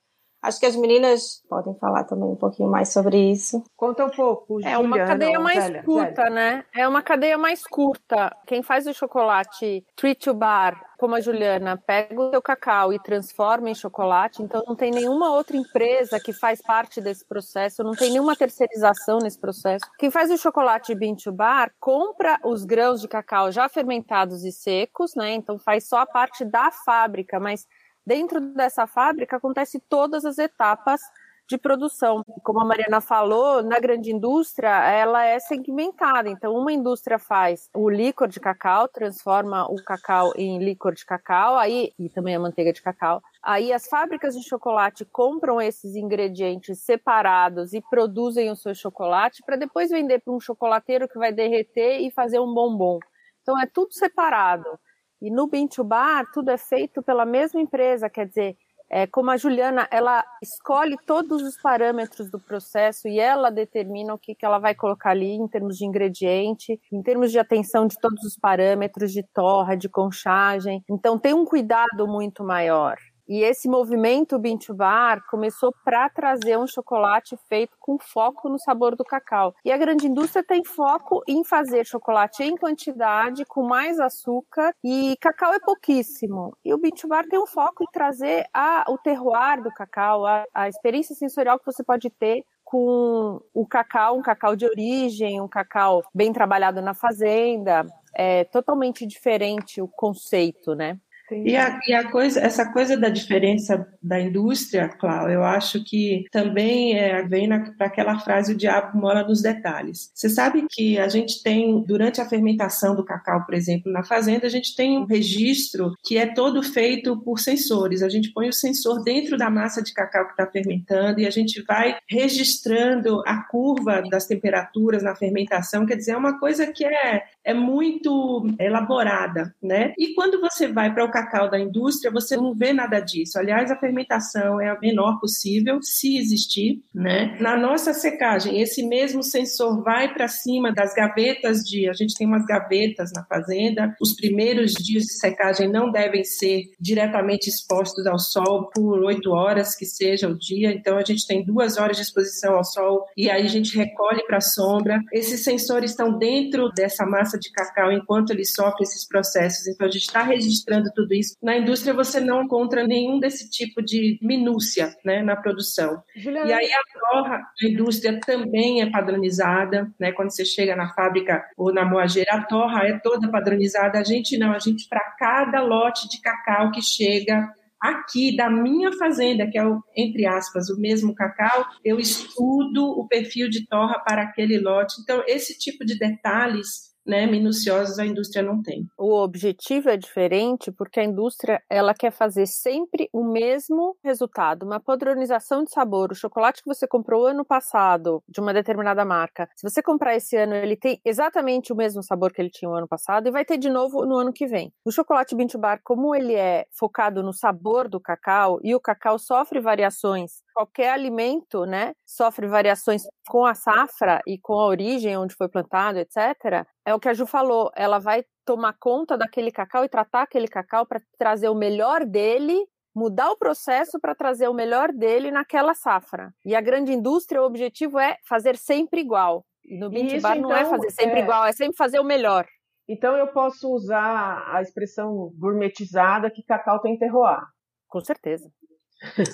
Acho 0.44 0.60
que 0.60 0.66
as 0.66 0.76
meninas 0.76 1.42
podem 1.48 1.74
falar 1.76 2.04
também 2.04 2.28
um 2.28 2.36
pouquinho 2.36 2.70
mais 2.70 2.92
sobre 2.92 3.16
isso. 3.30 3.64
Conta 3.74 4.04
um 4.04 4.10
pouco. 4.10 4.58
É 4.62 4.76
uma 4.76 4.98
cadeia 4.98 5.40
mais 5.40 5.64
velha, 5.64 5.82
curta, 5.82 6.24
velha. 6.24 6.34
né? 6.34 6.64
É 6.74 6.86
uma 6.86 7.00
cadeia 7.00 7.38
mais 7.38 7.64
curta. 7.64 8.30
Quem 8.46 8.62
faz 8.62 8.86
o 8.86 8.92
chocolate 8.92 9.82
treat 9.96 10.20
to 10.22 10.34
bar, 10.34 10.78
como 10.98 11.14
a 11.14 11.20
Juliana, 11.20 11.78
pega 11.78 12.20
o 12.20 12.28
seu 12.28 12.42
cacau 12.42 12.92
e 12.92 12.98
transforma 12.98 13.70
em 13.70 13.74
chocolate, 13.74 14.42
então 14.42 14.62
não 14.66 14.76
tem 14.76 14.90
nenhuma 14.90 15.30
outra 15.30 15.56
empresa 15.56 16.20
que 16.20 16.34
faz 16.34 16.60
parte 16.60 17.00
desse 17.00 17.26
processo, 17.26 17.82
não 17.82 17.92
tem 17.92 18.10
nenhuma 18.10 18.36
terceirização 18.36 19.20
nesse 19.20 19.38
processo. 19.38 19.86
Quem 19.98 20.10
faz 20.10 20.30
o 20.30 20.36
chocolate 20.36 20.94
bean 20.94 21.14
to 21.14 21.32
bar 21.32 21.72
compra 21.80 22.38
os 22.44 22.66
grãos 22.66 23.00
de 23.00 23.08
cacau 23.08 23.50
já 23.50 23.66
fermentados 23.66 24.44
e 24.44 24.52
secos, 24.52 25.14
né? 25.14 25.32
Então 25.32 25.58
faz 25.58 25.88
só 25.88 26.00
a 26.00 26.06
parte 26.06 26.44
da 26.44 26.70
fábrica, 26.70 27.40
mas 27.40 27.66
dentro 28.06 28.40
dessa 28.40 28.86
fábrica 28.86 29.36
acontece 29.36 29.80
todas 29.80 30.24
as 30.24 30.38
etapas 30.38 31.00
de 31.46 31.58
produção. 31.58 32.24
Como 32.42 32.60
a 32.60 32.64
Mariana 32.64 33.00
falou, 33.00 33.62
na 33.62 33.78
grande 33.78 34.10
indústria 34.10 34.70
ela 34.90 35.24
é 35.24 35.38
segmentada. 35.38 36.28
Então, 36.28 36.54
uma 36.54 36.72
indústria 36.72 37.18
faz 37.18 37.68
o 37.74 37.88
licor 37.88 38.28
de 38.28 38.40
cacau, 38.40 38.88
transforma 38.88 39.66
o 39.70 39.76
cacau 39.82 40.32
em 40.36 40.58
licor 40.58 40.94
de 40.94 41.04
cacau, 41.04 41.56
aí 41.56 41.92
e 41.98 42.08
também 42.08 42.34
a 42.34 42.40
manteiga 42.40 42.72
de 42.72 42.82
cacau. 42.82 43.22
Aí 43.42 43.72
as 43.72 43.86
fábricas 43.86 44.34
de 44.34 44.42
chocolate 44.42 45.04
compram 45.04 45.60
esses 45.60 45.94
ingredientes 45.94 46.80
separados 46.80 47.74
e 47.74 47.82
produzem 47.82 48.50
o 48.50 48.56
seu 48.56 48.74
chocolate 48.74 49.42
para 49.44 49.56
depois 49.56 49.90
vender 49.90 50.20
para 50.20 50.32
um 50.32 50.40
chocolateiro 50.40 51.08
que 51.08 51.18
vai 51.18 51.32
derreter 51.32 52.00
e 52.00 52.10
fazer 52.10 52.40
um 52.40 52.52
bombom. 52.54 52.98
Então 53.42 53.60
é 53.60 53.66
tudo 53.66 53.92
separado. 53.92 54.78
E 55.24 55.30
no 55.30 55.46
Bean 55.46 55.66
to 55.66 55.82
Bar, 55.82 56.30
tudo 56.34 56.50
é 56.50 56.58
feito 56.58 57.02
pela 57.02 57.24
mesma 57.24 57.58
empresa, 57.58 58.10
quer 58.10 58.28
dizer, 58.28 58.58
é, 58.90 59.06
como 59.06 59.30
a 59.30 59.38
Juliana, 59.38 59.88
ela 59.90 60.22
escolhe 60.42 60.98
todos 61.06 61.40
os 61.40 61.56
parâmetros 61.62 62.30
do 62.30 62.38
processo 62.38 63.08
e 63.08 63.18
ela 63.18 63.50
determina 63.50 64.12
o 64.12 64.18
que, 64.18 64.34
que 64.34 64.44
ela 64.44 64.58
vai 64.58 64.74
colocar 64.74 65.12
ali 65.12 65.32
em 65.32 65.48
termos 65.48 65.78
de 65.78 65.86
ingrediente, 65.86 66.78
em 66.92 67.02
termos 67.02 67.32
de 67.32 67.38
atenção 67.38 67.86
de 67.86 67.98
todos 67.98 68.22
os 68.22 68.36
parâmetros, 68.36 69.12
de 69.12 69.22
torra, 69.32 69.74
de 69.74 69.88
conchagem. 69.88 70.84
Então, 70.90 71.18
tem 71.18 71.32
um 71.32 71.46
cuidado 71.46 72.06
muito 72.06 72.44
maior. 72.44 72.98
E 73.26 73.42
esse 73.42 73.68
movimento 73.68 74.38
Bean 74.38 74.58
to 74.58 74.74
Bar 74.74 75.22
começou 75.30 75.74
para 75.84 76.08
trazer 76.10 76.58
um 76.58 76.66
chocolate 76.66 77.36
feito 77.48 77.76
com 77.80 77.98
foco 77.98 78.48
no 78.48 78.58
sabor 78.58 78.94
do 78.94 79.04
cacau. 79.04 79.54
E 79.64 79.72
a 79.72 79.78
grande 79.78 80.06
indústria 80.06 80.44
tem 80.44 80.64
foco 80.64 81.22
em 81.26 81.42
fazer 81.42 81.86
chocolate 81.86 82.42
em 82.42 82.56
quantidade, 82.56 83.44
com 83.46 83.62
mais 83.62 83.98
açúcar, 83.98 84.74
e 84.84 85.16
cacau 85.20 85.54
é 85.54 85.58
pouquíssimo. 85.58 86.56
E 86.64 86.74
o 86.74 86.78
Bean 86.78 86.90
to 86.90 87.08
Bar 87.08 87.26
tem 87.28 87.38
um 87.38 87.46
foco 87.46 87.82
em 87.82 87.92
trazer 87.92 88.46
a, 88.52 88.84
o 88.88 88.98
terroir 88.98 89.62
do 89.62 89.70
cacau, 89.70 90.26
a, 90.26 90.44
a 90.52 90.68
experiência 90.68 91.14
sensorial 91.14 91.58
que 91.58 91.66
você 91.66 91.82
pode 91.82 92.10
ter 92.10 92.44
com 92.64 93.40
o 93.52 93.66
cacau, 93.66 94.18
um 94.18 94.22
cacau 94.22 94.56
de 94.56 94.66
origem, 94.66 95.40
um 95.40 95.46
cacau 95.46 96.02
bem 96.12 96.32
trabalhado 96.32 96.82
na 96.82 96.92
fazenda. 96.92 97.86
É 98.14 98.44
totalmente 98.44 99.06
diferente 99.06 99.80
o 99.80 99.88
conceito, 99.88 100.74
né? 100.74 100.98
E, 101.32 101.56
a, 101.56 101.80
e 101.86 101.94
a, 101.94 102.10
coisa, 102.10 102.40
essa 102.40 102.70
coisa 102.70 102.96
da 102.96 103.08
diferença 103.08 103.86
da 104.02 104.20
indústria, 104.20 104.88
Cláudio, 104.88 105.34
eu 105.34 105.44
acho 105.44 105.82
que 105.82 106.24
também 106.30 106.98
é, 106.98 107.22
vem 107.22 107.48
para 107.48 107.86
aquela 107.86 108.18
frase 108.18 108.52
o 108.52 108.56
diabo 108.56 108.98
mora 108.98 109.26
nos 109.26 109.40
detalhes. 109.40 110.10
Você 110.14 110.28
sabe 110.28 110.66
que 110.70 110.98
a 110.98 111.08
gente 111.08 111.42
tem, 111.42 111.82
durante 111.82 112.20
a 112.20 112.28
fermentação 112.28 112.94
do 112.94 113.04
cacau, 113.04 113.44
por 113.44 113.54
exemplo, 113.54 113.90
na 113.90 114.02
fazenda, 114.02 114.46
a 114.46 114.50
gente 114.50 114.76
tem 114.76 114.98
um 114.98 115.06
registro 115.06 115.94
que 116.02 116.18
é 116.18 116.26
todo 116.26 116.62
feito 116.62 117.16
por 117.22 117.38
sensores. 117.38 118.02
A 118.02 118.08
gente 118.08 118.32
põe 118.32 118.48
o 118.48 118.52
sensor 118.52 119.02
dentro 119.02 119.38
da 119.38 119.48
massa 119.48 119.82
de 119.82 119.94
cacau 119.94 120.26
que 120.26 120.32
está 120.32 120.46
fermentando 120.46 121.20
e 121.20 121.26
a 121.26 121.30
gente 121.30 121.62
vai 121.62 121.96
registrando 122.08 123.22
a 123.26 123.42
curva 123.44 124.02
das 124.10 124.26
temperaturas 124.26 125.02
na 125.02 125.16
fermentação. 125.16 125.86
Quer 125.86 125.96
dizer, 125.96 126.12
é 126.12 126.16
uma 126.16 126.38
coisa 126.38 126.66
que 126.66 126.84
é, 126.84 127.24
é 127.42 127.54
muito 127.54 128.46
elaborada, 128.58 129.54
né? 129.62 129.94
E 129.98 130.14
quando 130.14 130.40
você 130.40 130.68
vai 130.68 130.92
para 130.92 131.04
o 131.04 131.13
cacau 131.14 131.48
da 131.48 131.60
indústria, 131.60 132.10
você 132.10 132.36
não 132.36 132.52
vê 132.52 132.72
nada 132.72 132.98
disso. 132.98 133.38
Aliás, 133.38 133.70
a 133.70 133.76
fermentação 133.76 134.60
é 134.60 134.68
a 134.68 134.80
menor 134.80 135.20
possível, 135.20 135.80
se 135.80 136.18
existir, 136.18 136.82
né? 136.92 137.36
Na 137.40 137.56
nossa 137.56 137.94
secagem, 137.94 138.60
esse 138.60 138.82
mesmo 138.84 139.22
sensor 139.22 139.84
vai 139.84 140.12
para 140.12 140.26
cima 140.26 140.72
das 140.72 140.92
gavetas 140.92 141.58
de, 141.58 141.88
a 141.88 141.92
gente 141.92 142.14
tem 142.14 142.26
umas 142.26 142.44
gavetas 142.44 143.12
na 143.14 143.24
fazenda. 143.24 143.94
Os 144.00 144.14
primeiros 144.14 144.72
dias 144.72 145.04
de 145.04 145.12
secagem 145.12 145.70
não 145.70 145.92
devem 145.92 146.24
ser 146.24 146.64
diretamente 146.80 147.48
expostos 147.48 148.04
ao 148.06 148.18
sol 148.18 148.70
por 148.74 149.04
oito 149.04 149.30
horas 149.30 149.76
que 149.76 149.86
seja 149.86 150.28
o 150.28 150.36
dia. 150.36 150.72
Então 150.72 150.98
a 150.98 151.04
gente 151.04 151.26
tem 151.26 151.44
duas 151.44 151.78
horas 151.78 151.96
de 151.96 152.02
exposição 152.02 152.56
ao 152.56 152.64
sol 152.64 153.06
e 153.16 153.30
aí 153.30 153.44
a 153.44 153.48
gente 153.48 153.76
recolhe 153.76 154.26
para 154.26 154.38
a 154.38 154.40
sombra. 154.40 155.00
Esses 155.12 155.44
sensores 155.44 155.92
estão 155.92 156.18
dentro 156.18 156.70
dessa 156.70 157.06
massa 157.06 157.38
de 157.38 157.52
cacau 157.52 157.92
enquanto 157.92 158.30
ele 158.30 158.44
sofre 158.44 158.82
esses 158.82 159.06
processos. 159.06 159.68
Então 159.68 159.86
a 159.86 159.90
gente 159.90 160.02
está 160.02 160.22
registrando 160.22 160.90
tudo 160.92 161.03
isso. 161.12 161.36
Na 161.42 161.56
indústria 161.56 161.92
você 161.92 162.20
não 162.20 162.44
encontra 162.44 162.86
nenhum 162.86 163.18
desse 163.18 163.50
tipo 163.50 163.82
de 163.82 164.18
minúcia, 164.22 164.94
né, 165.04 165.22
na 165.22 165.36
produção. 165.36 166.02
Juliana. 166.16 166.48
E 166.48 166.52
aí 166.52 166.70
a 166.72 167.00
torra 167.00 167.38
da 167.60 167.68
indústria 167.68 168.20
também 168.20 168.80
é 168.80 168.90
padronizada, 168.90 169.92
né? 169.98 170.12
Quando 170.12 170.30
você 170.30 170.44
chega 170.44 170.76
na 170.76 170.92
fábrica 170.94 171.44
ou 171.56 171.72
na 171.72 171.84
moageira, 171.84 172.32
a 172.32 172.42
torra 172.42 172.86
é 172.86 172.98
toda 172.98 173.30
padronizada. 173.30 173.98
A 173.98 174.04
gente 174.04 174.38
não, 174.38 174.52
a 174.52 174.58
gente 174.58 174.88
para 174.88 175.00
cada 175.18 175.60
lote 175.60 176.08
de 176.08 176.20
cacau 176.20 176.70
que 176.70 176.80
chega 176.80 177.52
aqui 177.84 178.34
da 178.34 178.48
minha 178.48 178.90
fazenda, 178.92 179.46
que 179.46 179.58
é 179.58 179.66
o, 179.66 179.82
entre 179.94 180.26
aspas, 180.26 180.70
o 180.70 180.80
mesmo 180.80 181.14
cacau, 181.14 181.66
eu 181.84 182.00
estudo 182.00 182.82
o 182.82 183.06
perfil 183.06 183.50
de 183.50 183.66
torra 183.66 183.98
para 183.98 184.22
aquele 184.22 184.58
lote. 184.58 184.94
Então, 185.02 185.22
esse 185.26 185.58
tipo 185.58 185.84
de 185.84 185.98
detalhes 185.98 186.93
né, 187.06 187.26
minuciosos 187.26 187.98
a 187.98 188.06
indústria 188.06 188.42
não 188.42 188.62
tem. 188.62 188.86
O 188.98 189.14
objetivo 189.14 189.90
é 189.90 189.96
diferente 189.96 190.72
porque 190.72 191.00
a 191.00 191.04
indústria 191.04 191.62
ela 191.70 191.94
quer 191.94 192.10
fazer 192.10 192.46
sempre 192.46 193.08
o 193.12 193.24
mesmo 193.24 193.96
resultado, 194.02 194.64
uma 194.64 194.80
padronização 194.80 195.64
de 195.64 195.70
sabor. 195.70 196.12
O 196.12 196.14
chocolate 196.14 196.62
que 196.62 196.68
você 196.72 196.86
comprou 196.86 197.26
ano 197.26 197.44
passado 197.44 198.22
de 198.28 198.40
uma 198.40 198.54
determinada 198.54 199.04
marca, 199.04 199.48
se 199.56 199.68
você 199.68 199.82
comprar 199.82 200.14
esse 200.16 200.36
ano, 200.36 200.54
ele 200.54 200.76
tem 200.76 201.00
exatamente 201.04 201.72
o 201.72 201.76
mesmo 201.76 202.02
sabor 202.02 202.32
que 202.32 202.40
ele 202.40 202.50
tinha 202.50 202.70
no 202.70 202.76
ano 202.76 202.88
passado 202.88 203.28
e 203.28 203.30
vai 203.30 203.44
ter 203.44 203.58
de 203.58 203.68
novo 203.68 204.06
no 204.06 204.16
ano 204.16 204.32
que 204.32 204.46
vem. 204.46 204.72
O 204.84 204.90
chocolate 204.90 205.34
Bean 205.34 205.46
Bar, 205.58 205.80
como 205.84 206.14
ele 206.14 206.34
é 206.34 206.66
focado 206.72 207.22
no 207.22 207.32
sabor 207.32 207.88
do 207.88 208.00
cacau 208.00 208.58
e 208.62 208.74
o 208.74 208.80
cacau 208.80 209.18
sofre 209.18 209.60
variações 209.60 210.44
qualquer 210.54 210.90
alimento, 210.90 211.66
né, 211.66 211.94
sofre 212.06 212.46
variações 212.46 213.02
com 213.26 213.44
a 213.44 213.54
safra 213.54 214.20
e 214.26 214.38
com 214.38 214.54
a 214.54 214.66
origem 214.66 215.16
onde 215.16 215.34
foi 215.34 215.48
plantado, 215.48 215.98
etc. 215.98 216.64
É 216.84 216.94
o 216.94 217.00
que 217.00 217.08
a 217.08 217.14
Ju 217.14 217.26
falou, 217.26 217.70
ela 217.74 217.98
vai 217.98 218.24
tomar 218.44 218.74
conta 218.78 219.16
daquele 219.16 219.50
cacau 219.50 219.84
e 219.84 219.88
tratar 219.88 220.22
aquele 220.22 220.46
cacau 220.46 220.86
para 220.86 221.00
trazer 221.18 221.48
o 221.48 221.54
melhor 221.54 222.04
dele 222.04 222.66
mudar 222.94 223.30
o 223.30 223.36
processo 223.36 223.98
para 223.98 224.14
trazer 224.14 224.48
o 224.48 224.54
melhor 224.54 224.92
dele 224.92 225.30
naquela 225.30 225.74
safra. 225.74 226.32
E 226.44 226.54
a 226.54 226.60
grande 226.60 226.92
indústria, 226.92 227.42
o 227.42 227.46
objetivo 227.46 227.98
é 227.98 228.16
fazer 228.28 228.56
sempre 228.56 229.00
igual. 229.00 229.44
E 229.64 229.78
no 229.78 229.90
Mint 229.90 230.20
Bar 230.20 230.36
então, 230.36 230.50
não 230.50 230.56
é 230.56 230.60
então, 230.60 230.70
fazer 230.70 230.90
sempre 230.90 231.20
é... 231.20 231.22
igual, 231.22 231.44
é 231.44 231.52
sempre 231.52 231.76
fazer 231.76 231.98
o 231.98 232.04
melhor. 232.04 232.46
Então 232.88 233.16
eu 233.16 233.28
posso 233.28 233.72
usar 233.72 234.44
a 234.54 234.60
expressão 234.60 235.32
gourmetizada 235.36 236.30
que 236.30 236.42
cacau 236.42 236.80
tem 236.80 236.98
terroir. 236.98 237.40
Com 237.88 238.00
certeza. 238.00 238.50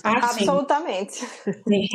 Ah, 0.04 0.16
Absolutamente. 0.16 1.14
Sim. 1.14 1.86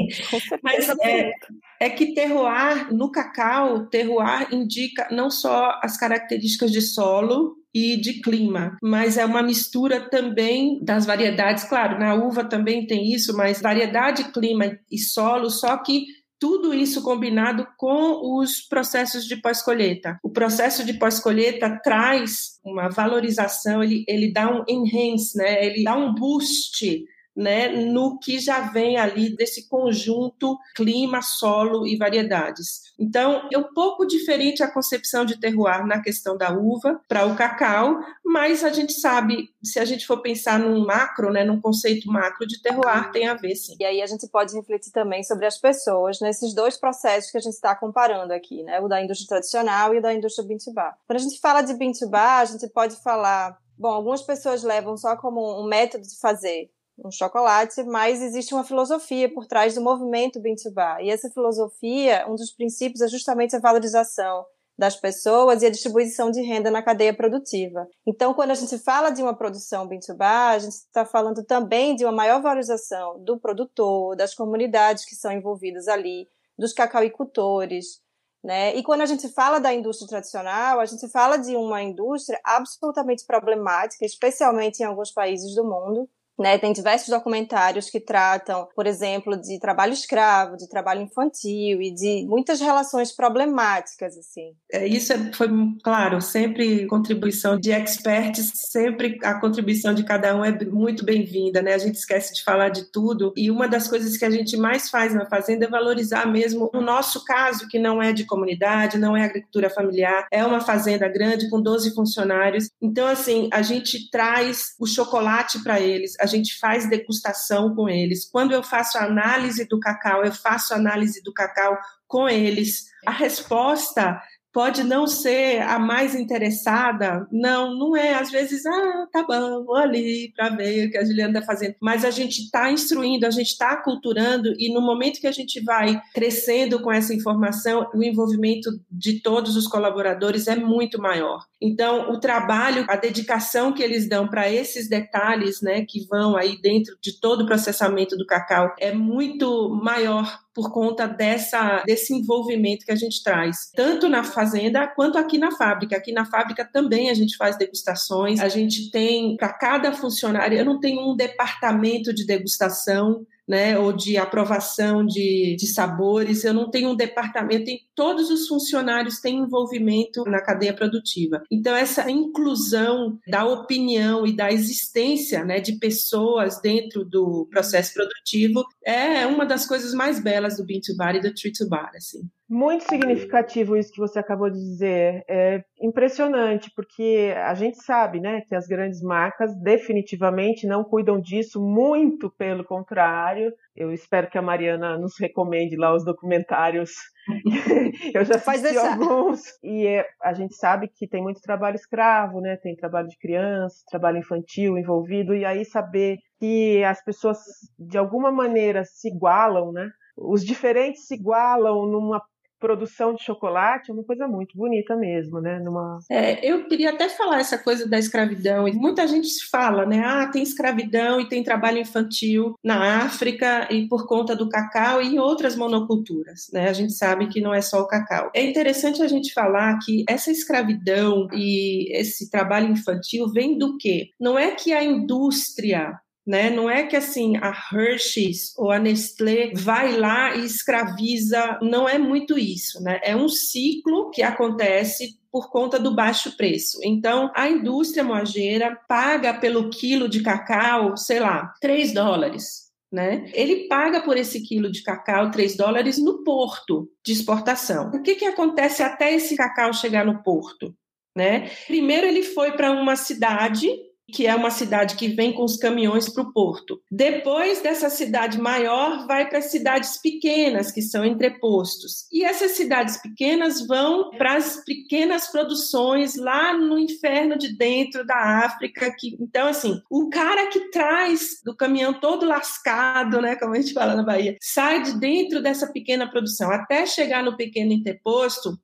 Mas 0.61 0.87
é, 1.03 1.31
é 1.79 1.89
que 1.89 2.13
terroir, 2.13 2.93
no 2.93 3.11
cacau, 3.11 3.87
terroir 3.87 4.47
indica 4.53 5.07
não 5.11 5.29
só 5.29 5.79
as 5.81 5.97
características 5.97 6.71
de 6.71 6.81
solo, 6.81 7.55
e 7.75 7.97
de 7.97 8.21
clima, 8.21 8.77
mas 8.81 9.17
é 9.17 9.25
uma 9.25 9.43
mistura 9.43 10.09
também 10.09 10.81
das 10.81 11.05
variedades. 11.05 11.65
Claro, 11.65 11.99
na 11.99 12.15
uva 12.15 12.45
também 12.45 12.87
tem 12.87 13.11
isso, 13.13 13.35
mas 13.35 13.61
variedade, 13.61 14.31
clima 14.31 14.79
e 14.89 14.97
solo, 14.97 15.49
só 15.49 15.75
que 15.79 16.05
tudo 16.39 16.73
isso 16.73 17.01
combinado 17.01 17.67
com 17.77 18.39
os 18.39 18.61
processos 18.61 19.25
de 19.25 19.35
pós-colheita. 19.35 20.17
O 20.23 20.29
processo 20.29 20.85
de 20.85 20.93
pós-colheita 20.93 21.81
traz 21.83 22.59
uma 22.63 22.87
valorização, 22.87 23.83
ele, 23.83 24.05
ele 24.07 24.31
dá 24.31 24.49
um 24.49 24.63
enhance, 24.69 25.37
né? 25.37 25.65
ele 25.65 25.83
dá 25.83 25.97
um 25.97 26.13
boost 26.13 27.03
né, 27.35 27.67
no 27.67 28.17
que 28.17 28.39
já 28.39 28.61
vem 28.61 28.97
ali 28.97 29.35
desse 29.35 29.67
conjunto 29.67 30.57
clima, 30.75 31.21
solo 31.21 31.85
e 31.85 31.97
variedades. 31.97 32.93
Então, 32.97 33.49
é 33.51 33.57
um 33.57 33.73
pouco 33.73 34.05
diferente 34.05 34.63
a 34.63 34.71
concepção 34.71 35.25
de 35.25 35.39
terroir 35.39 35.85
na 35.85 36.01
questão 36.01 36.37
da 36.37 36.51
uva 36.53 37.01
para 37.07 37.25
o 37.25 37.35
cacau, 37.35 37.99
mas 38.23 38.63
a 38.63 38.71
gente 38.71 38.93
sabe, 38.93 39.49
se 39.63 39.79
a 39.79 39.85
gente 39.85 40.07
for 40.07 40.21
pensar 40.21 40.57
num 40.57 40.85
macro, 40.85 41.31
né, 41.31 41.43
num 41.43 41.59
conceito 41.59 42.09
macro 42.09 42.47
de 42.47 42.61
terroir, 42.61 43.11
tem 43.11 43.27
a 43.27 43.33
ver 43.33 43.55
sim. 43.55 43.75
E 43.79 43.85
aí 43.85 44.01
a 44.01 44.07
gente 44.07 44.27
pode 44.27 44.55
refletir 44.55 44.91
também 44.91 45.23
sobre 45.23 45.45
as 45.45 45.57
pessoas 45.57 46.19
nesses 46.21 46.53
dois 46.53 46.77
processos 46.77 47.31
que 47.31 47.37
a 47.37 47.41
gente 47.41 47.53
está 47.53 47.75
comparando 47.75 48.31
aqui, 48.31 48.63
né, 48.63 48.79
o 48.79 48.87
da 48.87 49.01
indústria 49.03 49.27
tradicional 49.27 49.93
e 49.93 49.97
o 49.97 50.01
da 50.01 50.13
indústria 50.13 50.47
bar. 50.73 50.97
Quando 51.05 51.19
a 51.19 51.21
gente 51.21 51.39
fala 51.39 51.61
de 51.61 51.75
bar, 52.07 52.39
a 52.39 52.45
gente 52.45 52.67
pode 52.69 52.95
falar 53.03 53.57
Bom, 53.77 53.89
algumas 53.89 54.21
pessoas 54.21 54.63
levam 54.63 54.95
só 54.95 55.17
como 55.17 55.61
um 55.61 55.67
método 55.67 56.05
de 56.05 56.17
fazer, 56.17 56.69
um 56.97 57.11
chocolate, 57.11 57.83
mas 57.83 58.21
existe 58.21 58.53
uma 58.53 58.63
filosofia 58.63 59.31
por 59.33 59.45
trás 59.45 59.75
do 59.75 59.81
movimento 59.81 60.39
Bar. 60.73 61.01
E 61.01 61.09
essa 61.09 61.29
filosofia, 61.29 62.25
um 62.27 62.35
dos 62.35 62.51
princípios 62.51 63.01
é 63.01 63.07
justamente 63.07 63.55
a 63.55 63.59
valorização 63.59 64.45
das 64.77 64.95
pessoas 64.95 65.61
e 65.61 65.65
a 65.65 65.69
distribuição 65.69 66.29
de 66.29 66.41
renda 66.41 66.69
na 66.69 66.81
cadeia 66.81 67.13
produtiva. 67.13 67.87
Então, 68.05 68.33
quando 68.33 68.51
a 68.51 68.55
gente 68.55 68.77
fala 68.77 69.09
de 69.09 69.21
uma 69.21 69.33
produção 69.33 69.87
Bar, 70.17 70.51
a 70.51 70.59
gente 70.59 70.73
está 70.73 71.05
falando 71.05 71.43
também 71.43 71.95
de 71.95 72.03
uma 72.03 72.11
maior 72.11 72.41
valorização 72.41 73.19
do 73.23 73.39
produtor, 73.39 74.15
das 74.15 74.33
comunidades 74.33 75.05
que 75.05 75.15
são 75.15 75.31
envolvidas 75.31 75.87
ali, 75.87 76.27
dos 76.57 76.73
cacauicultores, 76.73 78.01
né? 78.43 78.75
E 78.75 78.83
quando 78.83 79.01
a 79.01 79.05
gente 79.05 79.27
fala 79.29 79.59
da 79.59 79.73
indústria 79.73 80.07
tradicional, 80.07 80.79
a 80.79 80.85
gente 80.85 81.07
fala 81.09 81.37
de 81.37 81.55
uma 81.55 81.81
indústria 81.81 82.39
absolutamente 82.43 83.25
problemática, 83.25 84.05
especialmente 84.05 84.81
em 84.81 84.85
alguns 84.85 85.11
países 85.11 85.55
do 85.55 85.63
mundo, 85.63 86.07
né, 86.37 86.57
tem 86.57 86.73
diversos 86.73 87.09
documentários 87.09 87.89
que 87.89 87.99
tratam, 87.99 88.67
por 88.75 88.85
exemplo, 88.85 89.39
de 89.39 89.59
trabalho 89.59 89.93
escravo, 89.93 90.57
de 90.57 90.67
trabalho 90.67 91.01
infantil 91.01 91.81
e 91.81 91.93
de 91.93 92.25
muitas 92.27 92.59
relações 92.59 93.15
problemáticas, 93.15 94.17
assim. 94.17 94.53
É, 94.71 94.87
isso 94.87 95.13
é, 95.13 95.31
foi, 95.33 95.47
claro, 95.83 96.21
sempre 96.21 96.85
contribuição 96.87 97.57
de 97.57 97.71
experts, 97.71 98.51
sempre 98.55 99.17
a 99.23 99.39
contribuição 99.39 99.93
de 99.93 100.03
cada 100.03 100.35
um 100.35 100.43
é 100.43 100.51
muito 100.65 101.05
bem-vinda, 101.05 101.61
né? 101.61 101.73
A 101.73 101.77
gente 101.77 101.95
esquece 101.95 102.33
de 102.33 102.43
falar 102.43 102.69
de 102.69 102.91
tudo 102.91 103.33
e 103.35 103.49
uma 103.49 103.67
das 103.67 103.87
coisas 103.87 104.17
que 104.17 104.25
a 104.25 104.29
gente 104.29 104.57
mais 104.57 104.89
faz 104.89 105.13
na 105.13 105.25
fazenda 105.25 105.65
é 105.65 105.69
valorizar 105.69 106.25
mesmo, 106.25 106.69
no 106.73 106.81
nosso 106.81 107.23
caso, 107.23 107.67
que 107.67 107.79
não 107.79 108.01
é 108.01 108.11
de 108.11 108.25
comunidade, 108.25 108.97
não 108.97 109.15
é 109.15 109.23
agricultura 109.23 109.69
familiar, 109.69 110.27
é 110.31 110.45
uma 110.45 110.61
fazenda 110.61 111.07
grande 111.07 111.49
com 111.49 111.61
12 111.61 111.93
funcionários. 111.93 112.69
Então, 112.81 113.07
assim, 113.07 113.49
a 113.51 113.61
gente 113.61 114.09
traz 114.09 114.73
o 114.79 114.85
chocolate 114.85 115.63
para 115.63 115.79
eles, 115.79 116.13
a 116.25 116.27
gente 116.27 116.57
faz 116.59 116.89
degustação 116.89 117.73
com 117.73 117.87
eles. 117.87 118.29
Quando 118.29 118.53
eu 118.53 118.63
faço 118.63 118.97
análise 118.97 119.65
do 119.67 119.79
cacau, 119.79 120.25
eu 120.25 120.33
faço 120.33 120.73
análise 120.73 121.23
do 121.23 121.31
cacau 121.31 121.77
com 122.07 122.27
eles. 122.27 122.85
A 123.05 123.11
resposta 123.11 124.19
pode 124.55 124.85
não 124.85 125.05
ser 125.05 125.61
a 125.63 125.77
mais 125.77 126.15
interessada, 126.15 127.27
não, 127.29 127.77
não 127.77 127.93
é. 127.93 128.13
Às 128.13 128.31
vezes, 128.31 128.65
ah, 128.65 129.05
tá 129.11 129.21
bom, 129.21 129.65
vou 129.65 129.75
ali 129.75 130.31
para 130.33 130.47
ver 130.47 130.87
o 130.87 130.91
que 130.91 130.97
a 130.97 131.03
Juliana 131.03 131.39
está 131.39 131.45
fazendo. 131.45 131.75
Mas 131.81 132.05
a 132.05 132.09
gente 132.09 132.43
está 132.43 132.71
instruindo, 132.71 133.27
a 133.27 133.31
gente 133.31 133.49
está 133.49 133.71
aculturando, 133.71 134.53
e 134.57 134.73
no 134.73 134.79
momento 134.79 135.19
que 135.19 135.27
a 135.27 135.31
gente 135.33 135.61
vai 135.61 136.01
crescendo 136.13 136.81
com 136.81 136.89
essa 136.89 137.13
informação, 137.13 137.85
o 137.93 138.01
envolvimento 138.01 138.69
de 138.89 139.21
todos 139.21 139.57
os 139.57 139.67
colaboradores 139.67 140.47
é 140.47 140.55
muito 140.55 141.01
maior. 141.01 141.43
Então, 141.61 142.11
o 142.11 142.19
trabalho, 142.19 142.85
a 142.89 142.95
dedicação 142.95 143.73
que 143.73 143.81
eles 143.81 144.07
dão 144.09 144.27
para 144.27 144.51
esses 144.51 144.89
detalhes, 144.89 145.61
né, 145.61 145.85
que 145.85 146.05
vão 146.07 146.35
aí 146.35 146.59
dentro 146.61 146.97
de 147.01 147.19
todo 147.19 147.41
o 147.41 147.45
processamento 147.45 148.17
do 148.17 148.25
cacau, 148.25 148.73
é 148.79 148.91
muito 148.93 149.69
maior 149.69 150.39
por 150.53 150.71
conta 150.71 151.07
dessa, 151.07 151.83
desse 151.85 152.13
envolvimento 152.13 152.85
que 152.85 152.91
a 152.91 152.95
gente 152.95 153.21
traz, 153.23 153.71
tanto 153.75 154.07
na 154.07 154.23
fazenda 154.23 154.87
quanto 154.87 155.17
aqui 155.17 155.37
na 155.37 155.51
fábrica. 155.51 155.97
Aqui 155.97 156.11
na 156.13 156.25
fábrica 156.25 156.63
também 156.63 157.09
a 157.09 157.13
gente 157.13 157.35
faz 157.35 157.57
degustações, 157.57 158.39
a 158.39 158.47
gente 158.47 158.89
tem, 158.89 159.35
para 159.35 159.51
cada 159.51 159.91
funcionário, 159.91 160.57
eu 160.57 160.65
não 160.65 160.79
tenho 160.79 161.11
um 161.11 161.15
departamento 161.15 162.13
de 162.13 162.25
degustação, 162.25 163.25
né, 163.47 163.77
ou 163.77 163.93
de 163.93 164.17
aprovação 164.17 165.05
de, 165.05 165.55
de 165.57 165.67
sabores. 165.67 166.43
Eu 166.43 166.53
não 166.53 166.69
tenho 166.69 166.89
um 166.89 166.95
departamento, 166.95 167.65
tem, 167.65 167.81
todos 167.93 168.29
os 168.29 168.47
funcionários 168.47 169.19
têm 169.19 169.37
envolvimento 169.37 170.23
na 170.25 170.41
cadeia 170.41 170.73
produtiva. 170.73 171.43
Então, 171.51 171.75
essa 171.75 172.09
inclusão 172.09 173.19
da 173.27 173.45
opinião 173.45 174.25
e 174.25 174.35
da 174.35 174.51
existência 174.51 175.43
né, 175.43 175.59
de 175.59 175.73
pessoas 175.73 176.59
dentro 176.59 177.05
do 177.05 177.47
processo 177.51 177.93
produtivo 177.93 178.63
é 178.83 179.25
uma 179.25 179.45
das 179.45 179.65
coisas 179.65 179.93
mais 179.93 180.19
belas 180.19 180.57
do 180.57 180.65
Bean 180.65 180.79
to 180.79 180.95
Bar 180.95 181.15
e 181.15 181.21
do 181.21 181.33
Tree 181.33 181.51
to 181.51 181.67
Bar. 181.67 181.91
Assim. 181.95 182.27
Muito 182.47 182.83
significativo 182.83 183.75
isso 183.75 183.91
que 183.91 183.99
você 183.99 184.19
acabou 184.19 184.51
de 184.51 184.59
dizer. 184.59 185.23
É 185.27 185.63
impressionante, 185.81 186.71
porque 186.75 187.33
a 187.35 187.55
gente 187.55 187.83
sabe 187.83 188.19
né, 188.19 188.41
que 188.47 188.53
as 188.53 188.67
grandes 188.67 189.01
marcas 189.01 189.51
definitivamente 189.63 190.67
não 190.67 190.83
cuidam 190.83 191.19
disso, 191.19 191.59
muito 191.59 192.29
pelo 192.29 192.63
contrário. 192.63 193.51
Eu 193.75 193.91
espero 193.91 194.29
que 194.29 194.37
a 194.37 194.43
Mariana 194.43 194.95
nos 194.95 195.13
recomende 195.19 195.75
lá 195.75 195.95
os 195.95 196.05
documentários. 196.05 196.91
Eu 198.13 198.23
já 198.23 198.35
assisti 198.35 198.77
alguns. 198.77 199.41
E 199.63 199.87
é, 199.87 200.05
a 200.21 200.31
gente 200.33 200.55
sabe 200.55 200.87
que 200.87 201.07
tem 201.07 201.23
muito 201.23 201.41
trabalho 201.41 201.75
escravo, 201.75 202.41
né? 202.41 202.57
Tem 202.57 202.75
trabalho 202.75 203.07
de 203.07 203.17
criança, 203.17 203.77
trabalho 203.89 204.19
infantil 204.19 204.77
envolvido. 204.77 205.33
E 205.33 205.43
aí 205.43 205.65
saber 205.65 206.19
que 206.39 206.83
as 206.83 207.03
pessoas, 207.03 207.39
de 207.79 207.97
alguma 207.97 208.31
maneira, 208.31 208.83
se 208.85 209.07
igualam, 209.07 209.71
né? 209.71 209.89
Os 210.15 210.45
diferentes 210.45 211.07
se 211.07 211.15
igualam 211.15 211.87
numa 211.87 212.21
produção 212.65 213.13
de 213.13 213.23
chocolate 213.23 213.91
é 213.91 213.93
uma 213.93 214.03
coisa 214.03 214.27
muito 214.27 214.57
bonita 214.57 214.95
mesmo, 214.95 215.39
né? 215.39 215.59
Numa... 215.59 215.99
É, 216.09 216.43
eu 216.43 216.67
queria 216.67 216.89
até 216.89 217.07
falar 217.07 217.39
essa 217.39 217.59
coisa 217.59 217.87
da 217.87 217.99
escravidão. 217.99 218.65
Muita 218.73 219.07
gente 219.07 219.29
fala, 219.51 219.85
né? 219.85 220.01
Ah, 220.03 220.27
tem 220.27 220.41
escravidão 220.41 221.21
e 221.21 221.29
tem 221.29 221.43
trabalho 221.43 221.77
infantil 221.77 222.55
na 222.63 223.03
África 223.05 223.67
e 223.71 223.87
por 223.87 224.07
conta 224.07 224.35
do 224.35 224.49
cacau 224.49 224.99
e 224.99 225.13
em 225.13 225.19
outras 225.19 225.55
monoculturas, 225.55 226.47
né? 226.51 226.67
A 226.67 226.73
gente 226.73 226.93
sabe 226.93 227.27
que 227.27 227.39
não 227.39 227.53
é 227.53 227.61
só 227.61 227.81
o 227.81 227.87
cacau. 227.87 228.31
É 228.33 228.43
interessante 228.43 229.03
a 229.03 229.07
gente 229.07 229.31
falar 229.31 229.77
que 229.85 230.03
essa 230.09 230.31
escravidão 230.31 231.27
e 231.31 231.95
esse 231.95 232.31
trabalho 232.31 232.71
infantil 232.71 233.27
vem 233.31 233.59
do 233.59 233.77
quê? 233.77 234.09
Não 234.19 234.39
é 234.39 234.51
que 234.51 234.73
a 234.73 234.83
indústria 234.83 235.93
né? 236.25 236.49
Não 236.49 236.69
é 236.69 236.83
que 236.83 236.95
assim 236.95 237.37
a 237.37 237.49
Hershey's 237.49 238.53
ou 238.57 238.71
a 238.71 238.79
Nestlé 238.79 239.51
vai 239.53 239.95
lá 239.95 240.35
e 240.35 240.43
escraviza, 240.43 241.59
não 241.61 241.87
é 241.87 241.97
muito 241.97 242.37
isso, 242.37 242.81
né? 242.81 242.99
É 243.03 243.15
um 243.15 243.29
ciclo 243.29 244.09
que 244.09 244.23
acontece 244.23 245.19
por 245.31 245.51
conta 245.51 245.77
do 245.77 245.93
baixo 245.93 246.35
preço. 246.37 246.79
Então, 246.81 247.29
a 247.35 247.49
indústria 247.49 248.03
moageira 248.03 248.79
paga 248.87 249.33
pelo 249.33 249.69
quilo 249.69 250.07
de 250.07 250.23
cacau, 250.23 250.95
sei 250.95 251.19
lá, 251.19 251.53
3 251.59 251.93
dólares. 251.93 252.65
Né? 252.89 253.29
Ele 253.33 253.67
paga 253.67 254.01
por 254.01 254.15
esse 254.15 254.41
quilo 254.41 254.71
de 254.71 254.81
cacau 254.81 255.29
3 255.29 255.57
dólares 255.57 255.97
no 255.97 256.23
porto 256.23 256.89
de 257.05 257.11
exportação. 257.11 257.89
O 257.89 258.01
que, 258.01 258.15
que 258.15 258.23
acontece 258.23 258.81
até 258.81 259.13
esse 259.13 259.35
cacau 259.35 259.73
chegar 259.73 260.05
no 260.05 260.23
porto? 260.23 260.73
Né? 261.13 261.51
Primeiro, 261.67 262.07
ele 262.07 262.23
foi 262.23 262.53
para 262.53 262.71
uma 262.71 262.95
cidade 262.95 263.69
que 264.11 264.27
é 264.27 264.35
uma 264.35 264.51
cidade 264.51 264.95
que 264.95 265.09
vem 265.09 265.33
com 265.33 265.43
os 265.43 265.57
caminhões 265.57 266.07
para 266.09 266.23
o 266.23 266.31
porto. 266.31 266.79
Depois 266.91 267.61
dessa 267.61 267.89
cidade 267.89 268.39
maior, 268.39 269.07
vai 269.07 269.27
para 269.27 269.41
cidades 269.41 269.99
pequenas, 270.01 270.71
que 270.71 270.81
são 270.81 271.03
entrepostos. 271.03 272.05
E 272.11 272.23
essas 272.23 272.51
cidades 272.51 272.97
pequenas 273.01 273.65
vão 273.65 274.11
para 274.11 274.35
as 274.35 274.63
pequenas 274.63 275.27
produções 275.27 276.15
lá 276.15 276.53
no 276.53 276.77
inferno 276.77 277.37
de 277.37 277.57
dentro 277.57 278.05
da 278.05 278.45
África. 278.45 278.93
Que, 278.97 279.17
então, 279.19 279.47
assim, 279.47 279.81
o 279.89 280.09
cara 280.09 280.47
que 280.47 280.69
traz 280.69 281.41
do 281.43 281.55
caminhão 281.55 281.93
todo 281.99 282.25
lascado, 282.25 283.21
né, 283.21 283.35
como 283.35 283.53
a 283.53 283.59
gente 283.59 283.73
fala 283.73 283.95
na 283.95 284.03
Bahia, 284.03 284.37
sai 284.41 284.83
de 284.83 284.99
dentro 284.99 285.41
dessa 285.41 285.71
pequena 285.71 286.09
produção 286.09 286.51
até 286.51 286.85
chegar 286.85 287.23
no 287.23 287.35
pequeno 287.35 287.73
entreposto, 287.73 288.57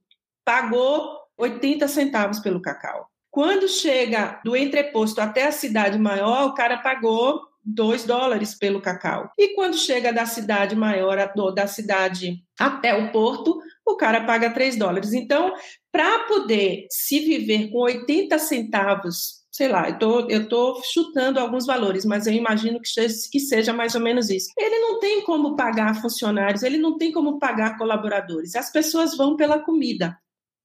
pagou 0.46 1.20
80 1.38 1.88
centavos 1.88 2.40
pelo 2.40 2.62
cacau. 2.62 3.11
Quando 3.32 3.68
chega 3.70 4.42
do 4.44 4.56
entreposto 4.58 5.22
até 5.22 5.48
a 5.48 5.52
cidade 5.52 5.98
maior, 5.98 6.48
o 6.48 6.54
cara 6.54 6.78
pagou 6.78 7.42
2 7.64 8.04
dólares 8.04 8.54
pelo 8.54 8.82
cacau. 8.82 9.32
E 9.38 9.56
quando 9.56 9.78
chega 9.78 10.12
da 10.12 10.26
cidade 10.26 10.76
maior, 10.76 11.18
da 11.56 11.66
cidade 11.66 12.44
até 12.60 12.94
o 12.94 13.12
porto, 13.12 13.58
o 13.86 13.96
cara 13.96 14.26
paga 14.26 14.50
3 14.50 14.76
dólares. 14.76 15.14
Então, 15.14 15.54
para 15.92 16.20
poder 16.28 16.88
se 16.90 17.20
viver 17.22 17.70
com 17.72 17.80
80 17.80 18.38
centavos 18.38 19.42
sei 19.52 19.68
lá, 19.68 19.90
eu 19.90 20.00
tô, 20.00 20.30
eu 20.30 20.48
tô 20.48 20.82
chutando 20.94 21.38
alguns 21.38 21.66
valores, 21.66 22.06
mas 22.06 22.26
eu 22.26 22.34
imagino 22.34 22.80
que 22.80 22.88
seja, 22.88 23.16
que 23.30 23.40
seja 23.40 23.74
mais 23.74 23.94
ou 23.94 24.02
menos 24.02 24.30
isso. 24.30 24.48
Ele 24.58 24.80
não 24.80 24.98
tem 25.00 25.22
como 25.24 25.58
pagar 25.58 26.02
funcionários, 26.02 26.64
ele 26.64 26.78
não 26.78 26.98
tem 26.98 27.12
como 27.12 27.38
pagar 27.38 27.78
colaboradores. 27.78 28.56
As 28.56 28.72
pessoas 28.72 29.16
vão 29.16 29.36
pela 29.36 29.60
comida. 29.60 30.18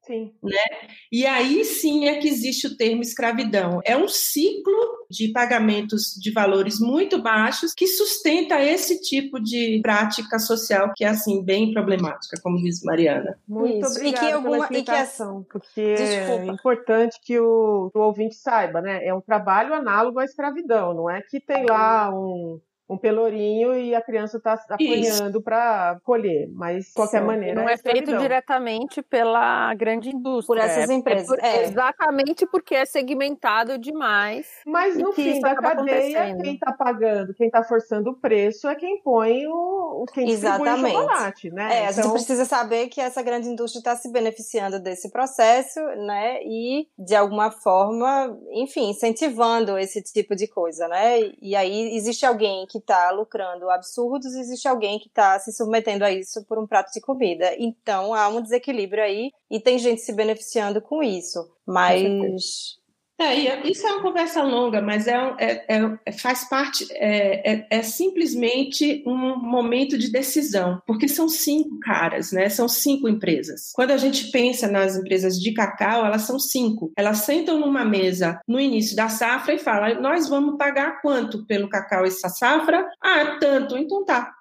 Sim. 0.06 0.32
Né? 0.42 0.88
E 1.10 1.26
aí 1.26 1.64
sim 1.64 2.06
é 2.06 2.18
que 2.18 2.28
existe 2.28 2.68
o 2.68 2.76
termo 2.76 3.02
escravidão. 3.02 3.80
É 3.84 3.96
um 3.96 4.06
ciclo 4.06 5.06
de 5.10 5.32
pagamentos 5.32 6.14
de 6.20 6.30
valores 6.30 6.78
muito 6.78 7.20
baixos 7.20 7.74
que 7.74 7.86
sustenta 7.86 8.62
esse 8.62 9.00
tipo 9.00 9.40
de 9.40 9.80
prática 9.82 10.38
social 10.38 10.92
que 10.94 11.04
é 11.04 11.08
assim 11.08 11.42
bem 11.42 11.72
problemática, 11.72 12.40
como 12.42 12.58
diz 12.58 12.82
Mariana. 12.82 13.38
Muito 13.48 13.84
Isso. 13.84 13.96
obrigada 13.96 14.24
e 14.24 14.28
que 14.28 14.32
alguma, 14.32 14.50
pela 14.52 14.64
explicação, 14.64 15.42
que 15.42 15.48
porque 15.50 15.94
Desculpa. 15.94 16.42
é 16.42 16.46
importante 16.46 17.20
que 17.22 17.38
o, 17.40 17.90
o 17.92 17.98
ouvinte 17.98 18.36
saiba, 18.36 18.80
né? 18.80 19.04
É 19.04 19.12
um 19.12 19.20
trabalho 19.20 19.74
análogo 19.74 20.20
à 20.20 20.24
escravidão, 20.24 20.94
não 20.94 21.10
é 21.10 21.20
que 21.20 21.40
tem 21.40 21.66
lá 21.66 22.10
um 22.14 22.60
um 22.88 22.96
pelourinho 22.96 23.74
e 23.74 23.94
a 23.94 24.00
criança 24.00 24.36
está 24.36 24.54
apanhando 24.68 25.42
para 25.42 25.98
colher, 26.04 26.48
mas 26.52 26.86
de 26.86 26.92
qualquer 26.94 27.20
Sim, 27.20 27.26
maneira. 27.26 27.60
Não 27.60 27.68
é, 27.68 27.74
é 27.74 27.76
feito 27.76 28.16
diretamente 28.16 29.02
pela 29.02 29.74
grande 29.74 30.10
indústria. 30.10 30.46
Por 30.46 30.58
essas 30.58 30.88
é 30.88 30.94
empresas. 30.94 31.30
É 31.32 31.34
por, 31.34 31.44
é. 31.44 31.64
Exatamente 31.64 32.46
porque 32.46 32.74
é 32.74 32.84
segmentado 32.84 33.76
demais. 33.76 34.46
Mas 34.64 34.96
no 34.96 35.12
fim 35.12 35.40
da 35.40 35.54
cadeia, 35.56 36.36
quem 36.36 36.54
está 36.54 36.72
pagando, 36.72 37.34
quem 37.34 37.46
está 37.46 37.64
forçando 37.64 38.10
o 38.10 38.14
preço 38.14 38.68
é 38.68 38.74
quem 38.76 39.02
põe 39.02 39.46
o, 39.48 40.04
quem 40.12 40.30
Exatamente. 40.30 40.84
o 40.84 41.00
chocolate, 41.00 41.50
né? 41.50 41.64
É, 41.64 41.66
então... 41.66 41.84
a 41.84 41.92
gente 41.92 41.98
então 41.98 42.12
precisa 42.12 42.44
saber 42.44 42.88
que 42.88 43.00
essa 43.00 43.22
grande 43.22 43.48
indústria 43.48 43.80
está 43.80 43.96
se 43.96 44.10
beneficiando 44.12 44.78
desse 44.78 45.10
processo, 45.10 45.80
né? 45.80 46.40
E 46.44 46.86
de 46.96 47.14
alguma 47.16 47.50
forma, 47.50 48.38
enfim, 48.52 48.90
incentivando 48.90 49.76
esse 49.76 50.02
tipo 50.02 50.36
de 50.36 50.46
coisa, 50.46 50.86
né? 50.86 51.32
E 51.42 51.56
aí 51.56 51.96
existe 51.96 52.24
alguém 52.24 52.64
que 52.66 52.75
que 52.76 52.84
está 52.84 53.10
lucrando 53.10 53.70
absurdos, 53.70 54.34
existe 54.34 54.68
alguém 54.68 54.98
que 54.98 55.08
está 55.08 55.38
se 55.38 55.52
submetendo 55.52 56.04
a 56.04 56.10
isso 56.12 56.44
por 56.46 56.58
um 56.58 56.66
prato 56.66 56.92
de 56.92 57.00
comida. 57.00 57.54
Então 57.58 58.14
há 58.14 58.28
um 58.28 58.40
desequilíbrio 58.40 59.02
aí 59.02 59.30
e 59.50 59.60
tem 59.60 59.78
gente 59.78 60.00
se 60.02 60.12
beneficiando 60.12 60.80
com 60.80 61.02
isso. 61.02 61.38
Mas 61.66 62.78
é, 63.18 63.66
isso 63.66 63.86
é 63.86 63.92
uma 63.92 64.02
conversa 64.02 64.42
longa, 64.42 64.82
mas 64.82 65.06
é, 65.06 65.14
é, 65.38 65.98
é 66.04 66.12
faz 66.12 66.48
parte, 66.48 66.86
é, 66.92 67.52
é, 67.52 67.66
é, 67.70 67.82
simplesmente 67.82 69.02
um 69.06 69.38
momento 69.38 69.96
de 69.96 70.10
decisão, 70.10 70.82
porque 70.86 71.08
são 71.08 71.28
cinco 71.28 71.78
caras, 71.80 72.30
né? 72.32 72.48
São 72.48 72.68
cinco 72.68 73.08
empresas. 73.08 73.72
Quando 73.74 73.92
a 73.92 73.96
gente 73.96 74.30
pensa 74.30 74.68
nas 74.68 74.96
empresas 74.96 75.40
de 75.40 75.52
cacau, 75.54 76.04
elas 76.04 76.22
são 76.22 76.38
cinco. 76.38 76.92
Elas 76.96 77.18
sentam 77.18 77.58
numa 77.58 77.84
mesa 77.84 78.40
no 78.46 78.60
início 78.60 78.94
da 78.94 79.08
safra 79.08 79.54
e 79.54 79.58
falam: 79.58 80.00
nós 80.00 80.28
vamos 80.28 80.58
pagar 80.58 81.00
quanto 81.00 81.46
pelo 81.46 81.68
cacau 81.68 82.04
essa 82.04 82.28
safra? 82.28 82.86
Ah, 83.02 83.38
tanto. 83.40 83.76
Então 83.78 84.04
tá. 84.04 84.32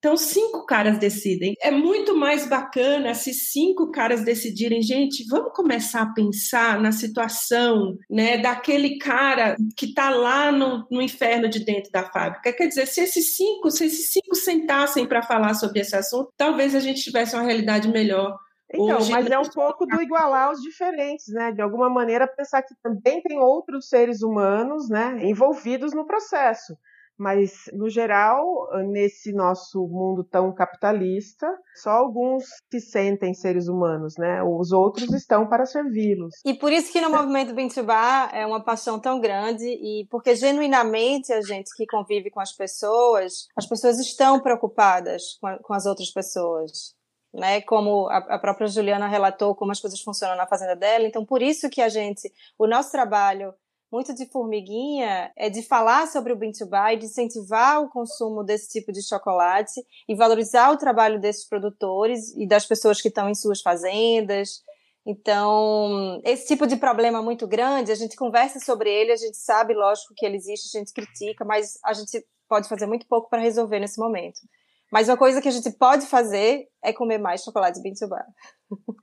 Então, 0.00 0.16
cinco 0.16 0.64
caras 0.64 0.98
decidem. 0.98 1.54
É 1.60 1.70
muito 1.70 2.16
mais 2.16 2.48
bacana 2.48 3.12
se 3.12 3.34
cinco 3.34 3.90
caras 3.90 4.24
decidirem, 4.24 4.80
gente, 4.80 5.26
vamos 5.28 5.52
começar 5.52 6.00
a 6.00 6.12
pensar 6.14 6.80
na 6.80 6.90
situação 6.90 7.98
né, 8.08 8.38
daquele 8.38 8.96
cara 8.96 9.56
que 9.76 9.84
está 9.84 10.08
lá 10.08 10.50
no, 10.50 10.86
no, 10.90 11.02
inferno 11.02 11.50
de 11.50 11.62
dentro 11.62 11.92
da 11.92 12.02
fábrica. 12.02 12.50
Quer 12.50 12.68
dizer, 12.68 12.86
se 12.86 13.02
esses 13.02 13.36
cinco, 13.36 13.70
se 13.70 13.84
esses 13.84 14.10
cinco 14.10 14.34
sentassem 14.34 15.06
para 15.06 15.20
falar 15.20 15.52
sobre 15.52 15.80
esse 15.80 15.94
assunto, 15.94 16.32
talvez 16.34 16.74
a 16.74 16.80
gente 16.80 17.02
tivesse 17.02 17.36
uma 17.36 17.44
realidade 17.44 17.86
melhor. 17.86 18.38
Então, 18.72 18.96
Hoje, 18.96 19.10
mas 19.10 19.30
é 19.30 19.38
um 19.38 19.50
pouco 19.50 19.84
do 19.84 20.00
igualar 20.00 20.50
os 20.50 20.62
diferentes, 20.62 21.28
né? 21.28 21.52
De 21.52 21.60
alguma 21.60 21.90
maneira 21.90 22.26
pensar 22.26 22.62
que 22.62 22.74
também 22.82 23.20
tem 23.20 23.38
outros 23.38 23.88
seres 23.88 24.22
humanos, 24.22 24.88
né, 24.88 25.18
envolvidos 25.24 25.92
no 25.92 26.06
processo. 26.06 26.74
Mas, 27.20 27.64
no 27.74 27.90
geral, 27.90 28.66
nesse 28.88 29.30
nosso 29.30 29.86
mundo 29.86 30.24
tão 30.24 30.54
capitalista, 30.54 31.46
só 31.74 31.90
alguns 31.90 32.44
se 32.72 32.80
sentem 32.80 33.34
seres 33.34 33.68
humanos, 33.68 34.14
né? 34.16 34.42
Os 34.42 34.72
outros 34.72 35.12
estão 35.12 35.46
para 35.46 35.66
servi-los. 35.66 36.36
E 36.46 36.54
por 36.54 36.72
isso 36.72 36.90
que 36.90 36.98
no 36.98 37.10
movimento 37.10 37.52
Bintubá 37.54 38.30
é 38.32 38.46
uma 38.46 38.64
paixão 38.64 38.98
tão 38.98 39.20
grande 39.20 39.66
e 39.66 40.06
porque 40.08 40.34
genuinamente 40.34 41.30
a 41.30 41.42
gente 41.42 41.68
que 41.76 41.84
convive 41.84 42.30
com 42.30 42.40
as 42.40 42.56
pessoas, 42.56 43.48
as 43.54 43.66
pessoas 43.66 43.98
estão 44.00 44.40
preocupadas 44.40 45.36
com, 45.38 45.46
a, 45.46 45.58
com 45.58 45.74
as 45.74 45.84
outras 45.84 46.10
pessoas. 46.10 46.94
Né, 47.32 47.60
como 47.60 48.08
a, 48.08 48.16
a 48.16 48.38
própria 48.40 48.66
Juliana 48.66 49.06
relatou 49.06 49.54
como 49.54 49.70
as 49.70 49.78
coisas 49.78 50.00
funcionam 50.00 50.36
na 50.36 50.48
fazenda 50.48 50.74
dela, 50.74 51.06
então 51.06 51.24
por 51.24 51.40
isso 51.40 51.70
que 51.70 51.80
a 51.80 51.88
gente, 51.88 52.28
o 52.58 52.66
nosso 52.66 52.90
trabalho 52.90 53.54
muito 53.90 54.14
de 54.14 54.26
formiguinha 54.26 55.32
é 55.36 55.50
de 55.50 55.62
falar 55.62 56.06
sobre 56.06 56.32
o 56.32 56.36
Bean 56.36 56.52
to 56.52 56.66
Buy, 56.66 56.96
de 56.96 57.06
incentivar 57.06 57.82
o 57.82 57.88
consumo 57.88 58.44
desse 58.44 58.68
tipo 58.68 58.92
de 58.92 59.02
chocolate 59.02 59.80
e 60.08 60.14
valorizar 60.14 60.70
o 60.70 60.76
trabalho 60.76 61.20
desses 61.20 61.48
produtores 61.48 62.34
e 62.36 62.46
das 62.46 62.66
pessoas 62.66 63.00
que 63.00 63.08
estão 63.08 63.28
em 63.28 63.34
suas 63.34 63.60
fazendas. 63.60 64.62
Então, 65.04 66.20
esse 66.24 66.46
tipo 66.46 66.66
de 66.66 66.76
problema 66.76 67.22
muito 67.22 67.46
grande, 67.48 67.90
a 67.90 67.94
gente 67.96 68.14
conversa 68.16 68.60
sobre 68.60 68.90
ele, 68.90 69.12
a 69.12 69.16
gente 69.16 69.36
sabe, 69.36 69.74
lógico, 69.74 70.14
que 70.14 70.24
ele 70.24 70.36
existe, 70.36 70.76
a 70.76 70.78
gente 70.78 70.92
critica, 70.92 71.44
mas 71.44 71.78
a 71.84 71.92
gente 71.92 72.24
pode 72.48 72.68
fazer 72.68 72.86
muito 72.86 73.06
pouco 73.06 73.28
para 73.28 73.40
resolver 73.40 73.80
nesse 73.80 73.98
momento. 73.98 74.40
Mas 74.92 75.08
uma 75.08 75.16
coisa 75.16 75.40
que 75.40 75.48
a 75.48 75.52
gente 75.52 75.70
pode 75.70 76.06
fazer 76.06 76.66
é 76.82 76.92
comer 76.92 77.18
mais 77.18 77.42
chocolate 77.42 77.80
Bean 77.80 77.94
to 77.94 78.08
Bar. 78.08 78.26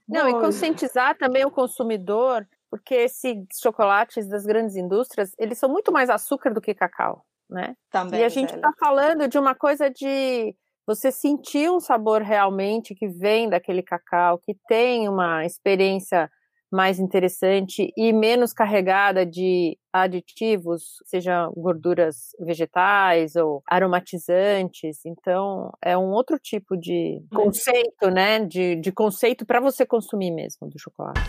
Não, 0.06 0.28
e 0.28 0.32
conscientizar 0.34 1.16
também 1.16 1.44
o 1.44 1.50
consumidor, 1.50 2.46
porque 2.70 2.94
esses 2.94 3.36
chocolates 3.60 4.28
das 4.28 4.44
grandes 4.44 4.76
indústrias, 4.76 5.32
eles 5.38 5.58
são 5.58 5.68
muito 5.68 5.92
mais 5.92 6.10
açúcar 6.10 6.52
do 6.52 6.60
que 6.60 6.74
cacau, 6.74 7.24
né? 7.48 7.74
Também. 7.90 8.20
E 8.20 8.24
a 8.24 8.28
gente 8.28 8.54
está 8.54 8.72
falando 8.78 9.28
de 9.28 9.38
uma 9.38 9.54
coisa 9.54 9.90
de 9.90 10.54
você 10.86 11.12
sentir 11.12 11.70
um 11.70 11.80
sabor 11.80 12.22
realmente 12.22 12.94
que 12.94 13.08
vem 13.08 13.48
daquele 13.48 13.82
cacau, 13.82 14.38
que 14.38 14.56
tem 14.66 15.08
uma 15.08 15.44
experiência 15.44 16.30
mais 16.70 16.98
interessante 16.98 17.92
e 17.96 18.12
menos 18.12 18.52
carregada 18.52 19.24
de 19.24 19.78
aditivos, 19.92 20.96
seja 21.06 21.48
gorduras 21.56 22.30
vegetais 22.40 23.36
ou 23.36 23.62
aromatizantes. 23.66 25.00
Então, 25.04 25.72
é 25.82 25.96
um 25.96 26.10
outro 26.10 26.38
tipo 26.38 26.76
de 26.76 27.22
uhum. 27.32 27.44
conceito, 27.44 28.10
né? 28.10 28.40
De, 28.40 28.76
de 28.76 28.92
conceito 28.92 29.46
para 29.46 29.60
você 29.60 29.86
consumir 29.86 30.30
mesmo 30.30 30.68
do 30.68 30.78
chocolate. 30.78 31.20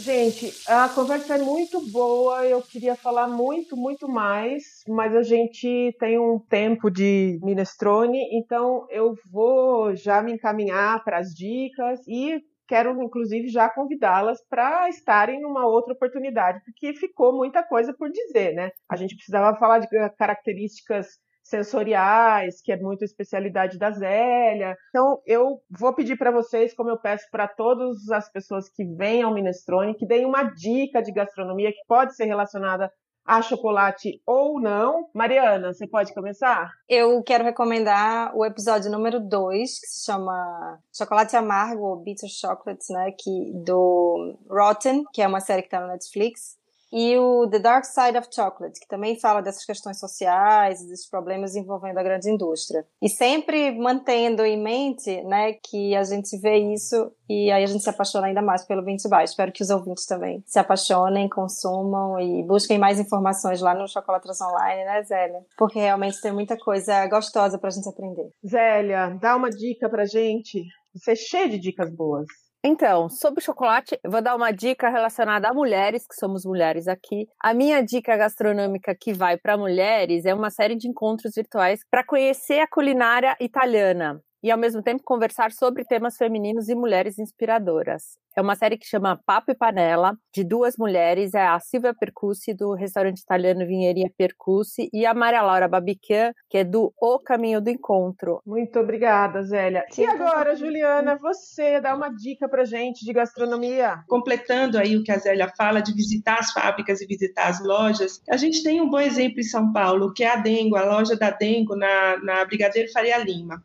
Gente, 0.00 0.54
a 0.68 0.88
conversa 0.88 1.34
é 1.34 1.38
muito 1.38 1.80
boa, 1.90 2.46
eu 2.46 2.62
queria 2.62 2.94
falar 2.94 3.26
muito, 3.26 3.76
muito 3.76 4.08
mais, 4.08 4.84
mas 4.86 5.12
a 5.12 5.22
gente 5.22 5.92
tem 5.98 6.16
um 6.16 6.38
tempo 6.38 6.88
de 6.88 7.40
minestrone, 7.42 8.16
então 8.32 8.86
eu 8.90 9.16
vou 9.28 9.96
já 9.96 10.22
me 10.22 10.32
encaminhar 10.32 11.02
para 11.02 11.18
as 11.18 11.34
dicas 11.34 11.98
e 12.06 12.40
quero 12.68 13.02
inclusive 13.02 13.48
já 13.48 13.68
convidá-las 13.68 14.38
para 14.48 14.88
estarem 14.88 15.40
numa 15.40 15.66
outra 15.66 15.94
oportunidade, 15.94 16.60
porque 16.64 16.94
ficou 16.94 17.36
muita 17.36 17.64
coisa 17.64 17.92
por 17.92 18.08
dizer, 18.08 18.54
né? 18.54 18.70
A 18.88 18.94
gente 18.94 19.16
precisava 19.16 19.58
falar 19.58 19.80
de 19.80 19.88
características 20.16 21.08
sensoriais, 21.48 22.60
que 22.62 22.72
é 22.72 22.76
muito 22.76 23.04
especialidade 23.04 23.78
da 23.78 23.90
Zélia. 23.90 24.76
Então, 24.90 25.20
eu 25.26 25.60
vou 25.70 25.94
pedir 25.94 26.16
para 26.16 26.30
vocês, 26.30 26.74
como 26.74 26.90
eu 26.90 26.98
peço 26.98 27.26
para 27.30 27.48
todas 27.48 28.08
as 28.10 28.30
pessoas 28.30 28.68
que 28.68 28.84
vêm 28.84 29.22
ao 29.22 29.32
Minestrone, 29.32 29.94
que 29.94 30.06
deem 30.06 30.26
uma 30.26 30.44
dica 30.44 31.02
de 31.02 31.12
gastronomia 31.12 31.72
que 31.72 31.84
pode 31.86 32.14
ser 32.14 32.24
relacionada 32.24 32.92
a 33.28 33.42
chocolate 33.42 34.22
ou 34.24 34.58
não. 34.58 35.06
Mariana, 35.14 35.74
você 35.74 35.86
pode 35.86 36.14
começar? 36.14 36.70
Eu 36.88 37.22
quero 37.22 37.44
recomendar 37.44 38.34
o 38.34 38.42
episódio 38.42 38.90
número 38.90 39.20
2, 39.20 39.80
que 39.80 39.86
se 39.86 40.06
chama 40.06 40.78
Chocolate 40.96 41.36
Amargo, 41.36 41.82
ou 41.82 42.02
Bitter 42.02 42.28
Chocolates, 42.30 42.88
né, 42.88 43.12
que, 43.18 43.52
do 43.64 44.34
Rotten, 44.48 45.04
que 45.12 45.20
é 45.20 45.28
uma 45.28 45.40
série 45.40 45.60
que 45.60 45.68
está 45.68 45.80
no 45.80 45.88
Netflix 45.88 46.57
e 46.92 47.16
o 47.18 47.48
The 47.48 47.58
Dark 47.58 47.84
Side 47.84 48.18
of 48.18 48.28
Chocolate, 48.30 48.80
que 48.80 48.88
também 48.88 49.18
fala 49.18 49.40
dessas 49.40 49.64
questões 49.64 49.98
sociais, 49.98 50.84
desses 50.86 51.08
problemas 51.08 51.54
envolvendo 51.54 51.98
a 51.98 52.02
grande 52.02 52.30
indústria. 52.30 52.86
E 53.02 53.08
sempre 53.08 53.72
mantendo 53.72 54.44
em 54.44 54.60
mente, 54.60 55.22
né, 55.24 55.52
que 55.52 55.94
a 55.94 56.04
gente 56.04 56.36
vê 56.38 56.56
isso 56.72 57.12
e 57.28 57.50
aí 57.50 57.62
a 57.62 57.66
gente 57.66 57.84
se 57.84 57.90
apaixona 57.90 58.26
ainda 58.26 58.40
mais 58.40 58.64
pelo 58.64 58.82
20 58.82 59.08
baixo. 59.08 59.32
Espero 59.32 59.52
que 59.52 59.62
os 59.62 59.70
ouvintes 59.70 60.06
também 60.06 60.42
se 60.46 60.58
apaixonem, 60.58 61.28
consumam 61.28 62.18
e 62.18 62.42
busquem 62.44 62.78
mais 62.78 62.98
informações 62.98 63.60
lá 63.60 63.74
no 63.74 63.86
Chocolatras 63.86 64.40
Online, 64.40 64.84
né, 64.84 65.02
Zélia? 65.02 65.40
Porque 65.56 65.78
realmente 65.78 66.20
tem 66.20 66.32
muita 66.32 66.56
coisa 66.56 67.06
gostosa 67.06 67.58
pra 67.58 67.70
gente 67.70 67.88
aprender. 67.88 68.30
Zélia, 68.46 69.16
dá 69.20 69.36
uma 69.36 69.50
dica 69.50 69.88
pra 69.88 70.06
gente. 70.06 70.64
Você 70.94 71.12
é 71.12 71.16
cheia 71.16 71.48
de 71.48 71.58
dicas 71.58 71.94
boas. 71.94 72.26
Então, 72.70 73.08
sobre 73.08 73.42
chocolate, 73.42 73.98
vou 74.06 74.20
dar 74.20 74.36
uma 74.36 74.50
dica 74.52 74.90
relacionada 74.90 75.48
a 75.48 75.54
mulheres, 75.54 76.06
que 76.06 76.14
somos 76.14 76.44
mulheres 76.44 76.86
aqui. 76.86 77.26
A 77.40 77.54
minha 77.54 77.80
dica 77.82 78.14
gastronômica 78.14 78.94
que 78.94 79.10
vai 79.10 79.38
para 79.38 79.56
mulheres 79.56 80.26
é 80.26 80.34
uma 80.34 80.50
série 80.50 80.76
de 80.76 80.86
encontros 80.86 81.32
virtuais 81.34 81.80
para 81.90 82.04
conhecer 82.04 82.60
a 82.60 82.68
culinária 82.68 83.34
italiana 83.40 84.22
e 84.42 84.50
ao 84.50 84.58
mesmo 84.58 84.82
tempo 84.82 85.02
conversar 85.04 85.52
sobre 85.52 85.84
temas 85.84 86.16
femininos 86.16 86.68
e 86.68 86.74
mulheres 86.74 87.18
inspiradoras. 87.18 88.18
É 88.38 88.40
uma 88.40 88.54
série 88.54 88.78
que 88.78 88.86
chama 88.86 89.20
Papo 89.26 89.50
e 89.50 89.54
Panela, 89.54 90.16
de 90.32 90.44
duas 90.44 90.76
mulheres, 90.78 91.34
é 91.34 91.44
a 91.44 91.58
Silvia 91.58 91.92
Percussi, 91.92 92.54
do 92.54 92.72
restaurante 92.72 93.18
italiano 93.18 93.66
Vinheria 93.66 94.08
Percussi, 94.16 94.88
e 94.92 95.04
a 95.04 95.12
Maria 95.12 95.42
Laura 95.42 95.66
Babiquian, 95.66 96.32
que 96.48 96.58
é 96.58 96.62
do 96.62 96.92
O 97.02 97.18
Caminho 97.18 97.60
do 97.60 97.68
Encontro. 97.68 98.40
Muito 98.46 98.78
obrigada, 98.78 99.42
Zélia. 99.42 99.84
E 99.98 100.06
agora, 100.06 100.54
Juliana, 100.54 101.16
você 101.16 101.80
dá 101.80 101.96
uma 101.96 102.10
dica 102.10 102.48
pra 102.48 102.64
gente 102.64 103.04
de 103.04 103.12
gastronomia? 103.12 104.04
Completando 104.06 104.78
aí 104.78 104.96
o 104.96 105.02
que 105.02 105.10
a 105.10 105.18
Zélia 105.18 105.52
fala, 105.56 105.80
de 105.80 105.92
visitar 105.92 106.38
as 106.38 106.52
fábricas 106.52 107.00
e 107.00 107.06
visitar 107.06 107.48
as 107.48 107.60
lojas, 107.60 108.22
a 108.30 108.36
gente 108.36 108.62
tem 108.62 108.80
um 108.80 108.88
bom 108.88 109.00
exemplo 109.00 109.40
em 109.40 109.42
São 109.42 109.72
Paulo, 109.72 110.12
que 110.14 110.22
é 110.22 110.30
a 110.30 110.36
Dengo, 110.36 110.76
a 110.76 110.84
loja 110.84 111.16
da 111.16 111.30
Dengo 111.30 111.74
na, 111.74 112.16
na 112.22 112.44
Brigadeiro 112.44 112.92
Faria 112.92 113.18
Lima. 113.18 113.60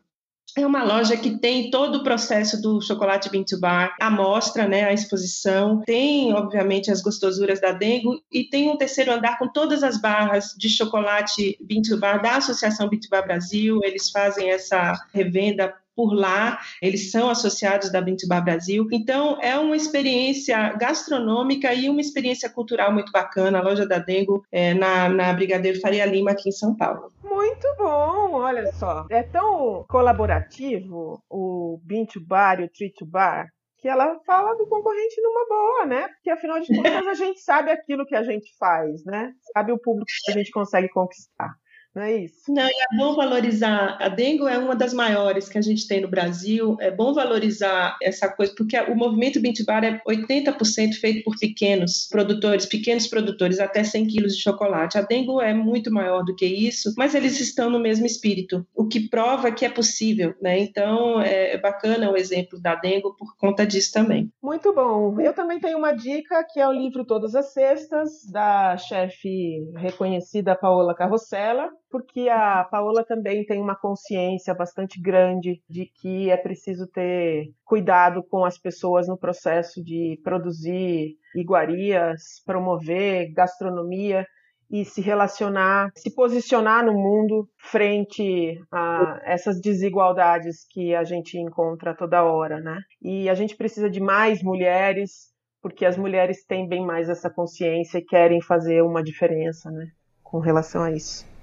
É 0.56 0.64
uma 0.64 0.84
loja 0.84 1.16
que 1.16 1.36
tem 1.38 1.68
todo 1.68 1.96
o 1.96 2.04
processo 2.04 2.60
do 2.62 2.80
chocolate 2.80 3.28
Bean 3.28 3.42
to 3.42 3.58
Bar, 3.58 3.96
a 4.00 4.08
mostra, 4.08 4.68
né, 4.68 4.84
a 4.84 4.92
exposição, 4.92 5.82
tem, 5.84 6.32
obviamente, 6.32 6.92
as 6.92 7.02
gostosuras 7.02 7.60
da 7.60 7.72
Dengo 7.72 8.22
e 8.30 8.44
tem 8.44 8.70
um 8.70 8.76
terceiro 8.76 9.12
andar 9.12 9.36
com 9.36 9.48
todas 9.48 9.82
as 9.82 10.00
barras 10.00 10.54
de 10.56 10.68
chocolate 10.68 11.58
Bean 11.60 11.82
to 11.82 11.98
Bar 11.98 12.22
da 12.22 12.36
Associação 12.36 12.88
Bean 12.88 13.00
to 13.00 13.08
Bar 13.10 13.24
Brasil. 13.24 13.80
Eles 13.82 14.10
fazem 14.10 14.50
essa 14.50 14.94
revenda 15.12 15.74
por 15.94 16.12
lá, 16.12 16.58
eles 16.80 17.10
são 17.10 17.30
associados 17.30 17.90
da 17.90 18.04
Bar 18.28 18.44
Brasil. 18.44 18.86
Então, 18.92 19.38
é 19.40 19.58
uma 19.58 19.76
experiência 19.76 20.72
gastronômica 20.74 21.72
e 21.72 21.88
uma 21.88 22.00
experiência 22.00 22.48
cultural 22.48 22.92
muito 22.92 23.10
bacana, 23.12 23.58
a 23.58 23.62
loja 23.62 23.86
da 23.86 23.98
Dengo 23.98 24.44
é, 24.50 24.74
na, 24.74 25.08
na 25.08 25.32
Brigadeiro 25.32 25.80
Faria 25.80 26.04
Lima, 26.06 26.32
aqui 26.32 26.48
em 26.48 26.52
São 26.52 26.76
Paulo. 26.76 27.12
Muito 27.22 27.66
bom, 27.78 28.34
olha 28.34 28.72
só. 28.72 29.06
É 29.10 29.22
tão 29.22 29.84
colaborativo 29.88 31.22
o 31.28 31.80
Bean 31.82 32.04
to 32.04 32.20
Bar 32.20 32.60
e 32.60 32.64
o 32.64 32.70
Treat 32.70 32.94
to 32.96 33.06
Bar 33.06 33.48
que 33.84 33.88
ela 33.88 34.18
fala 34.24 34.56
do 34.56 34.66
concorrente 34.66 35.20
numa 35.20 35.46
boa, 35.46 35.84
né? 35.84 36.08
Porque 36.08 36.30
afinal 36.30 36.58
de 36.58 36.74
contas 36.74 37.06
a 37.06 37.12
gente 37.12 37.38
sabe 37.40 37.70
aquilo 37.70 38.06
que 38.06 38.14
a 38.14 38.22
gente 38.22 38.56
faz, 38.58 39.04
né? 39.04 39.30
Sabe 39.52 39.72
o 39.72 39.78
público 39.78 40.10
que 40.24 40.32
a 40.32 40.34
gente 40.34 40.50
consegue 40.50 40.88
conquistar. 40.88 41.54
Não 41.94 42.02
é 42.02 42.16
isso? 42.16 42.52
Não, 42.52 42.66
e 42.66 42.70
é 42.70 42.96
bom 42.96 43.14
valorizar. 43.14 43.96
A 44.00 44.08
Dengo 44.08 44.48
é 44.48 44.58
uma 44.58 44.74
das 44.74 44.92
maiores 44.92 45.48
que 45.48 45.56
a 45.56 45.62
gente 45.62 45.86
tem 45.86 46.00
no 46.00 46.08
Brasil. 46.08 46.76
É 46.80 46.90
bom 46.90 47.14
valorizar 47.14 47.96
essa 48.02 48.28
coisa, 48.28 48.52
porque 48.56 48.76
o 48.80 48.96
movimento 48.96 49.40
Bar 49.64 49.84
é 49.84 50.02
80% 50.06 50.94
feito 50.94 51.22
por 51.22 51.38
pequenos 51.38 52.08
produtores, 52.10 52.66
pequenos 52.66 53.06
produtores, 53.06 53.60
até 53.60 53.84
100 53.84 54.06
quilos 54.08 54.36
de 54.36 54.42
chocolate. 54.42 54.98
A 54.98 55.02
Dengo 55.02 55.40
é 55.40 55.54
muito 55.54 55.92
maior 55.92 56.24
do 56.24 56.34
que 56.34 56.46
isso, 56.46 56.92
mas 56.96 57.14
eles 57.14 57.40
estão 57.40 57.70
no 57.70 57.78
mesmo 57.78 58.06
espírito, 58.06 58.66
o 58.74 58.88
que 58.88 59.08
prova 59.08 59.52
que 59.52 59.64
é 59.64 59.68
possível, 59.68 60.34
né? 60.42 60.58
Então, 60.58 61.20
é 61.20 61.56
bacana 61.58 62.10
o 62.10 62.16
exemplo 62.16 62.60
da 62.60 62.74
Dengo 62.74 63.14
por 63.16 63.36
conta 63.36 63.64
disso 63.64 63.92
também. 63.92 64.32
Muito 64.42 64.74
bom. 64.74 65.20
Eu 65.20 65.32
também 65.32 65.60
tenho 65.60 65.78
uma 65.78 65.92
dica, 65.92 66.44
que 66.52 66.58
é 66.58 66.66
o 66.66 66.72
livro 66.72 67.04
Todas 67.04 67.36
as 67.36 67.52
Sextas, 67.52 68.24
da 68.30 68.76
chefe 68.76 69.70
reconhecida 69.76 70.56
Paola 70.56 70.94
Carrossela 70.94 71.70
porque 71.94 72.28
a 72.28 72.64
Paola 72.64 73.04
também 73.04 73.46
tem 73.46 73.60
uma 73.60 73.76
consciência 73.76 74.52
bastante 74.52 75.00
grande 75.00 75.62
de 75.70 75.86
que 75.86 76.28
é 76.28 76.36
preciso 76.36 76.88
ter 76.88 77.52
cuidado 77.64 78.20
com 78.20 78.44
as 78.44 78.58
pessoas 78.58 79.06
no 79.06 79.16
processo 79.16 79.80
de 79.80 80.20
produzir 80.24 81.16
iguarias, 81.36 82.42
promover 82.44 83.32
gastronomia 83.32 84.26
e 84.68 84.84
se 84.84 85.00
relacionar, 85.00 85.92
se 85.94 86.12
posicionar 86.12 86.84
no 86.84 86.94
mundo 86.94 87.48
frente 87.58 88.60
a 88.72 89.20
essas 89.22 89.60
desigualdades 89.60 90.66
que 90.68 90.96
a 90.96 91.04
gente 91.04 91.38
encontra 91.38 91.94
toda 91.94 92.24
hora, 92.24 92.60
né? 92.60 92.80
E 93.00 93.28
a 93.28 93.34
gente 93.34 93.56
precisa 93.56 93.88
de 93.88 94.00
mais 94.00 94.42
mulheres, 94.42 95.32
porque 95.62 95.86
as 95.86 95.96
mulheres 95.96 96.44
têm 96.44 96.68
bem 96.68 96.84
mais 96.84 97.08
essa 97.08 97.30
consciência 97.30 97.98
e 97.98 98.04
querem 98.04 98.42
fazer 98.42 98.82
uma 98.82 99.00
diferença, 99.00 99.70
né? 99.70 99.86
Com 100.24 100.40
relação 100.40 100.82
a 100.82 100.90
isso. 100.90 101.33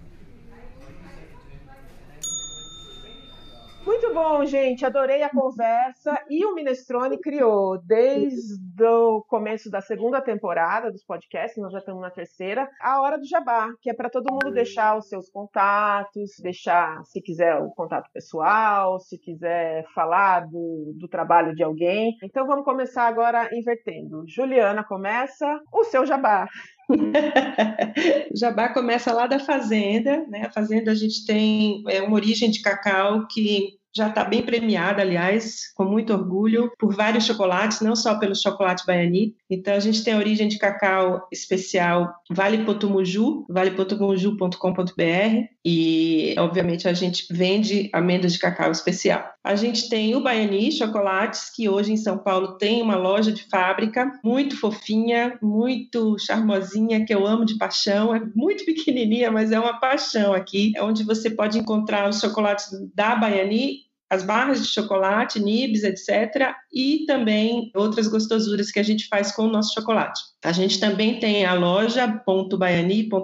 Muito 3.91 4.13
bom, 4.13 4.45
gente. 4.45 4.85
Adorei 4.85 5.21
a 5.21 5.29
conversa. 5.29 6.17
E 6.29 6.45
o 6.45 6.55
Minestrone 6.55 7.19
criou, 7.19 7.77
desde 7.77 8.85
o 8.85 9.21
começo 9.27 9.69
da 9.69 9.81
segunda 9.81 10.21
temporada 10.21 10.89
dos 10.89 11.03
podcasts, 11.03 11.61
nós 11.61 11.73
já 11.73 11.79
estamos 11.79 12.01
na 12.01 12.09
terceira, 12.09 12.69
a 12.79 13.01
Hora 13.01 13.17
do 13.17 13.27
Jabá, 13.27 13.67
que 13.81 13.89
é 13.89 13.93
para 13.93 14.09
todo 14.09 14.31
mundo 14.31 14.53
deixar 14.53 14.97
os 14.97 15.09
seus 15.09 15.29
contatos, 15.29 16.31
deixar, 16.41 17.03
se 17.03 17.21
quiser, 17.21 17.57
o 17.57 17.69
contato 17.71 18.09
pessoal, 18.13 18.97
se 18.97 19.17
quiser 19.19 19.85
falar 19.93 20.47
do, 20.47 20.93
do 20.97 21.09
trabalho 21.09 21.53
de 21.53 21.61
alguém. 21.61 22.15
Então 22.23 22.47
vamos 22.47 22.63
começar 22.63 23.07
agora 23.07 23.49
invertendo. 23.51 24.23
Juliana 24.25 24.85
começa 24.85 25.59
o 25.69 25.83
seu 25.83 26.05
jabá. 26.05 26.47
Jabá 28.35 28.73
começa 28.73 29.13
lá 29.13 29.27
da 29.27 29.39
fazenda, 29.39 30.25
né? 30.27 30.43
A 30.45 30.51
fazenda 30.51 30.91
a 30.91 30.95
gente 30.95 31.25
tem 31.25 31.83
é, 31.87 32.01
uma 32.01 32.15
origem 32.15 32.49
de 32.49 32.61
cacau 32.61 33.25
que 33.27 33.80
já 33.95 34.07
está 34.07 34.23
bem 34.23 34.41
premiada, 34.41 35.01
aliás, 35.01 35.71
com 35.75 35.83
muito 35.83 36.13
orgulho, 36.13 36.71
por 36.79 36.95
vários 36.95 37.25
chocolates, 37.25 37.81
não 37.81 37.95
só 37.95 38.17
pelo 38.17 38.35
chocolate 38.35 38.85
baiani. 38.85 39.35
Então, 39.49 39.73
a 39.73 39.79
gente 39.79 40.03
tem 40.03 40.13
a 40.13 40.17
origem 40.17 40.47
de 40.47 40.57
cacau 40.57 41.27
especial 41.31 42.13
Vale 42.29 42.63
Potumuju, 42.63 43.45
valepotumuju.com.br 43.49 45.51
e, 45.63 46.33
obviamente, 46.37 46.87
a 46.87 46.93
gente 46.93 47.25
vende 47.29 47.89
amêndoas 47.93 48.33
de 48.33 48.39
cacau 48.39 48.71
especial. 48.71 49.29
A 49.43 49.55
gente 49.55 49.89
tem 49.89 50.15
o 50.15 50.21
Baiani 50.21 50.71
Chocolates, 50.71 51.51
que 51.53 51.67
hoje 51.67 51.91
em 51.91 51.97
São 51.97 52.17
Paulo 52.17 52.57
tem 52.57 52.81
uma 52.81 52.95
loja 52.95 53.31
de 53.31 53.43
fábrica 53.49 54.11
muito 54.23 54.59
fofinha, 54.59 55.37
muito 55.41 56.17
charmosinha, 56.19 57.05
que 57.05 57.13
eu 57.13 57.25
amo 57.25 57.43
de 57.43 57.57
paixão. 57.57 58.15
É 58.15 58.21
muito 58.35 58.63
pequenininha, 58.65 59.31
mas 59.31 59.51
é 59.51 59.59
uma 59.59 59.79
paixão 59.79 60.33
aqui, 60.33 60.71
é 60.75 60.83
onde 60.83 61.03
você 61.03 61.29
pode 61.29 61.57
encontrar 61.57 62.07
os 62.07 62.19
chocolates 62.19 62.67
da 62.95 63.15
Baiani 63.15 63.80
as 64.11 64.23
barras 64.23 64.61
de 64.61 64.67
chocolate, 64.67 65.39
nibs, 65.39 65.83
etc. 65.85 66.53
E 66.71 67.05
também 67.07 67.71
outras 67.73 68.09
gostosuras 68.09 68.69
que 68.69 68.79
a 68.79 68.83
gente 68.83 69.07
faz 69.07 69.31
com 69.31 69.43
o 69.43 69.49
nosso 69.49 69.73
chocolate. 69.73 70.19
A 70.43 70.51
gente 70.51 70.81
também 70.81 71.17
tem 71.17 71.45
a 71.45 71.53
loja 71.53 72.21
.baiani.com.br, 72.57 73.21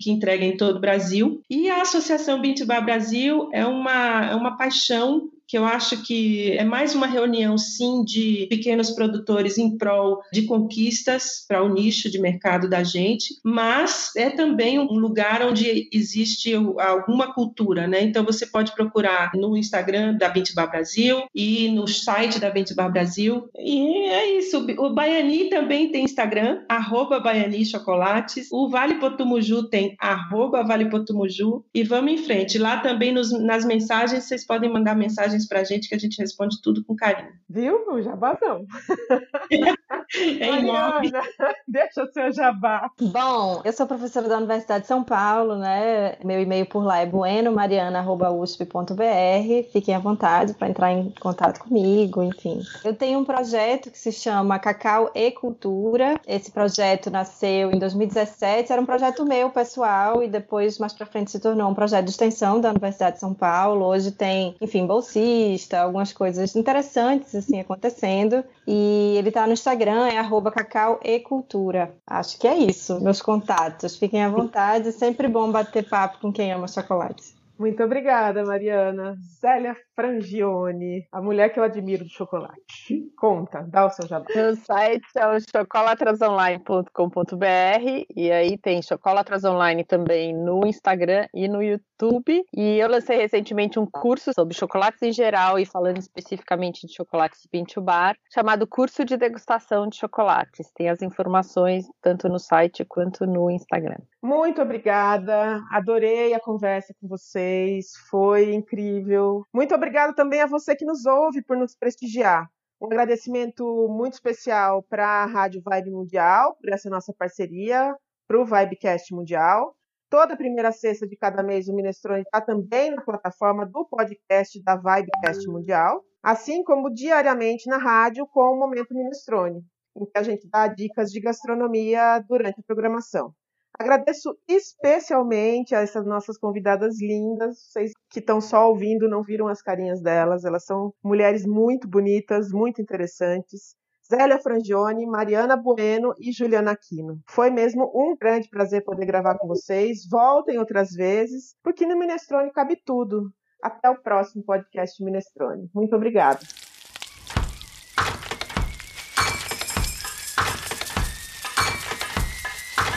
que 0.00 0.10
entrega 0.12 0.44
em 0.44 0.56
todo 0.56 0.76
o 0.76 0.80
Brasil. 0.80 1.42
E 1.50 1.68
a 1.68 1.82
Associação 1.82 2.40
Bintibá 2.40 2.80
Brasil 2.80 3.48
é 3.52 3.66
uma, 3.66 4.26
é 4.26 4.34
uma 4.36 4.56
paixão 4.56 5.28
que 5.46 5.58
eu 5.58 5.64
acho 5.64 6.02
que 6.02 6.52
é 6.52 6.64
mais 6.64 6.94
uma 6.94 7.06
reunião, 7.06 7.56
sim, 7.58 8.04
de 8.04 8.46
pequenos 8.48 8.90
produtores 8.90 9.58
em 9.58 9.76
prol 9.76 10.20
de 10.32 10.42
conquistas 10.42 11.44
para 11.46 11.62
o 11.62 11.68
nicho 11.68 12.10
de 12.10 12.18
mercado 12.18 12.68
da 12.68 12.82
gente, 12.82 13.34
mas 13.42 14.10
é 14.16 14.30
também 14.30 14.78
um 14.78 14.94
lugar 14.94 15.42
onde 15.42 15.88
existe 15.92 16.54
alguma 16.54 17.32
cultura, 17.32 17.86
né? 17.86 18.02
Então 18.02 18.24
você 18.24 18.46
pode 18.46 18.74
procurar 18.74 19.32
no 19.34 19.56
Instagram 19.56 20.16
da 20.16 20.28
Bintbar 20.28 20.70
Brasil 20.70 21.24
e 21.34 21.68
no 21.70 21.86
site 21.86 22.38
da 22.38 22.50
Bintbar 22.50 22.90
Brasil. 22.90 23.48
E 23.58 24.08
é 24.08 24.38
isso. 24.38 24.66
O 24.78 24.94
Baiani 24.94 25.50
também 25.50 25.90
tem 25.90 26.04
Instagram, 26.04 26.62
arroba 26.68 27.20
Baiani 27.20 27.64
Chocolates. 27.64 28.48
O 28.50 28.68
Vale 28.68 28.96
Potumuju 28.96 29.68
tem 29.68 29.96
arroba 29.98 30.62
Vale 30.62 30.88
Potumuju. 30.88 31.64
E 31.74 31.82
vamos 31.82 32.12
em 32.12 32.18
frente. 32.18 32.58
Lá 32.58 32.78
também 32.78 33.12
nos, 33.12 33.32
nas 33.32 33.64
mensagens, 33.64 34.24
vocês 34.24 34.46
podem 34.46 34.72
mandar 34.72 34.94
mensagens 34.94 35.33
mensagens 35.34 35.46
para 35.46 35.60
a 35.60 35.64
gente 35.64 35.88
que 35.88 35.94
a 35.94 35.98
gente 35.98 36.18
responde 36.18 36.60
tudo 36.62 36.84
com 36.84 36.94
carinho. 36.94 37.32
Viu? 37.48 37.86
O 37.90 38.00
jabazão. 38.00 38.66
é 40.16 40.58
enorme. 40.58 41.12
deixa 41.66 42.04
o 42.04 42.12
seu 42.12 42.32
jabá. 42.32 42.90
Bom, 43.00 43.62
eu 43.64 43.72
sou 43.72 43.86
professora 43.86 44.28
da 44.28 44.36
Universidade 44.38 44.82
de 44.82 44.88
São 44.88 45.04
Paulo, 45.04 45.56
né? 45.56 46.16
Meu 46.24 46.40
e-mail 46.40 46.66
por 46.66 46.84
lá 46.84 46.98
é 46.98 47.06
buenomariana.usp.br. 47.06 49.70
Fiquem 49.72 49.94
à 49.94 49.98
vontade 49.98 50.52
para 50.54 50.68
entrar 50.68 50.92
em 50.92 51.10
contato 51.20 51.60
comigo, 51.60 52.22
enfim. 52.22 52.60
Eu 52.84 52.94
tenho 52.94 53.18
um 53.18 53.24
projeto 53.24 53.90
que 53.90 53.98
se 53.98 54.12
chama 54.12 54.58
Cacau 54.58 55.10
e 55.14 55.30
Cultura. 55.30 56.20
Esse 56.26 56.50
projeto 56.50 57.10
nasceu 57.10 57.72
em 57.72 57.78
2017, 57.78 58.72
era 58.72 58.80
um 58.80 58.86
projeto 58.86 59.24
meu, 59.24 59.50
pessoal, 59.50 60.22
e 60.22 60.28
depois, 60.28 60.78
mais 60.78 60.92
para 60.92 61.06
frente, 61.06 61.30
se 61.30 61.38
tornou 61.38 61.70
um 61.70 61.74
projeto 61.74 62.04
de 62.04 62.10
extensão 62.10 62.60
da 62.60 62.70
Universidade 62.70 63.14
de 63.14 63.20
São 63.20 63.34
Paulo. 63.34 63.86
Hoje 63.86 64.10
tem, 64.10 64.56
enfim, 64.60 64.86
bolsistas 64.86 65.80
algumas 65.80 66.12
coisas 66.12 66.56
interessantes 66.56 67.34
assim 67.34 67.60
acontecendo. 67.60 68.44
E 68.66 69.14
ele 69.16 69.30
tá 69.30 69.46
no 69.46 69.52
Instagram, 69.52 70.03
é 70.04 70.18
arroba 70.18 70.50
cacau 70.50 71.00
e 71.02 71.20
cultura. 71.20 71.94
Acho 72.06 72.38
que 72.38 72.46
é 72.46 72.56
isso, 72.56 73.00
meus 73.02 73.20
contatos. 73.20 73.96
Fiquem 73.96 74.22
à 74.22 74.28
vontade, 74.28 74.92
sempre 74.92 75.28
bom 75.28 75.50
bater 75.50 75.88
papo 75.88 76.18
com 76.20 76.32
quem 76.32 76.52
ama 76.52 76.68
chocolate. 76.68 77.34
Muito 77.58 77.82
obrigada, 77.82 78.44
Mariana. 78.44 79.16
Zélia 79.40 79.76
Frangione, 79.94 81.06
a 81.12 81.22
mulher 81.22 81.50
que 81.50 81.60
eu 81.60 81.62
admiro 81.62 82.04
de 82.04 82.10
chocolate. 82.10 83.08
Conta, 83.16 83.62
dá 83.62 83.86
o 83.86 83.90
seu 83.90 84.08
jabá. 84.08 84.26
Meu 84.34 84.56
site 84.56 85.06
é 85.16 85.28
o 85.28 85.38
chocolatrasonline.com.br 85.40 88.04
e 88.14 88.30
aí 88.32 88.58
tem 88.58 88.82
Chocolatras 88.82 89.44
Online 89.44 89.84
também 89.84 90.34
no 90.34 90.66
Instagram 90.66 91.28
e 91.32 91.46
no 91.46 91.62
YouTube. 91.62 92.44
E 92.52 92.78
eu 92.78 92.88
lancei 92.88 93.16
recentemente 93.16 93.78
um 93.78 93.86
curso 93.86 94.32
sobre 94.34 94.52
chocolates 94.54 95.00
em 95.02 95.12
geral 95.12 95.56
e 95.58 95.64
falando 95.64 95.98
especificamente 95.98 96.86
de 96.86 96.92
chocolates 96.92 97.46
Pinto 97.46 97.80
Bar, 97.80 98.16
chamado 98.32 98.66
Curso 98.66 99.04
de 99.04 99.16
Degustação 99.16 99.86
de 99.88 99.96
Chocolates. 99.96 100.72
Tem 100.74 100.88
as 100.88 101.00
informações 101.02 101.86
tanto 102.02 102.28
no 102.28 102.40
site 102.40 102.84
quanto 102.84 103.24
no 103.24 103.48
Instagram. 103.48 103.98
Muito 104.20 104.60
obrigada, 104.60 105.62
adorei 105.70 106.34
a 106.34 106.40
conversa 106.40 106.92
com 106.98 107.06
vocês, 107.06 107.92
foi 108.08 108.54
incrível. 108.54 109.44
Muito 109.52 109.74
obrigada 109.74 109.83
também 110.14 110.40
a 110.40 110.46
você 110.46 110.74
que 110.74 110.84
nos 110.84 111.04
ouve 111.06 111.42
por 111.42 111.56
nos 111.56 111.76
prestigiar. 111.76 112.48
Um 112.80 112.86
agradecimento 112.86 113.64
muito 113.88 114.14
especial 114.14 114.82
para 114.82 115.06
a 115.06 115.26
Rádio 115.26 115.62
Vibe 115.64 115.90
Mundial, 115.90 116.56
por 116.60 116.72
essa 116.72 116.90
nossa 116.90 117.12
parceria, 117.12 117.94
para 118.26 118.40
o 118.40 118.44
Vibecast 118.44 119.14
Mundial. 119.14 119.74
Toda 120.10 120.36
primeira 120.36 120.70
sexta 120.70 121.06
de 121.06 121.16
cada 121.16 121.42
mês 121.42 121.68
o 121.68 121.74
Minestrone 121.74 122.22
está 122.22 122.40
também 122.40 122.90
na 122.90 123.02
plataforma 123.02 123.66
do 123.66 123.86
podcast 123.86 124.62
da 124.62 124.76
Vibecast 124.76 125.46
Mundial, 125.48 126.02
assim 126.22 126.62
como 126.62 126.92
diariamente 126.92 127.68
na 127.68 127.78
rádio 127.78 128.26
com 128.26 128.40
o 128.40 128.58
Momento 128.58 128.94
Minestrone, 128.94 129.62
em 129.96 130.04
que 130.04 130.18
a 130.18 130.22
gente 130.22 130.48
dá 130.48 130.68
dicas 130.68 131.10
de 131.10 131.20
gastronomia 131.20 132.20
durante 132.28 132.60
a 132.60 132.64
programação. 132.66 133.34
Agradeço 133.78 134.36
especialmente 134.48 135.74
a 135.74 135.80
essas 135.80 136.06
nossas 136.06 136.38
convidadas 136.38 137.00
lindas. 137.00 137.58
Vocês 137.58 137.90
que 138.10 138.20
estão 138.20 138.40
só 138.40 138.68
ouvindo 138.68 139.08
não 139.08 139.22
viram 139.22 139.48
as 139.48 139.60
carinhas 139.60 140.00
delas. 140.00 140.44
Elas 140.44 140.64
são 140.64 140.92
mulheres 141.02 141.44
muito 141.44 141.88
bonitas, 141.88 142.50
muito 142.52 142.80
interessantes. 142.80 143.74
Zélia 144.08 144.38
Frangione, 144.38 145.06
Mariana 145.06 145.56
Bueno 145.56 146.14
e 146.20 146.30
Juliana 146.30 146.72
Aquino. 146.72 147.18
Foi 147.28 147.50
mesmo 147.50 147.90
um 147.94 148.14
grande 148.16 148.48
prazer 148.48 148.84
poder 148.84 149.06
gravar 149.06 149.38
com 149.38 149.48
vocês. 149.48 150.06
Voltem 150.08 150.58
outras 150.58 150.90
vezes, 150.90 151.56
porque 151.62 151.86
no 151.86 151.98
Minestrone 151.98 152.52
cabe 152.52 152.76
tudo. 152.84 153.30
Até 153.62 153.88
o 153.88 154.00
próximo 154.00 154.44
podcast 154.44 155.02
Minestrone. 155.02 155.70
Muito 155.74 155.96
obrigada. 155.96 156.40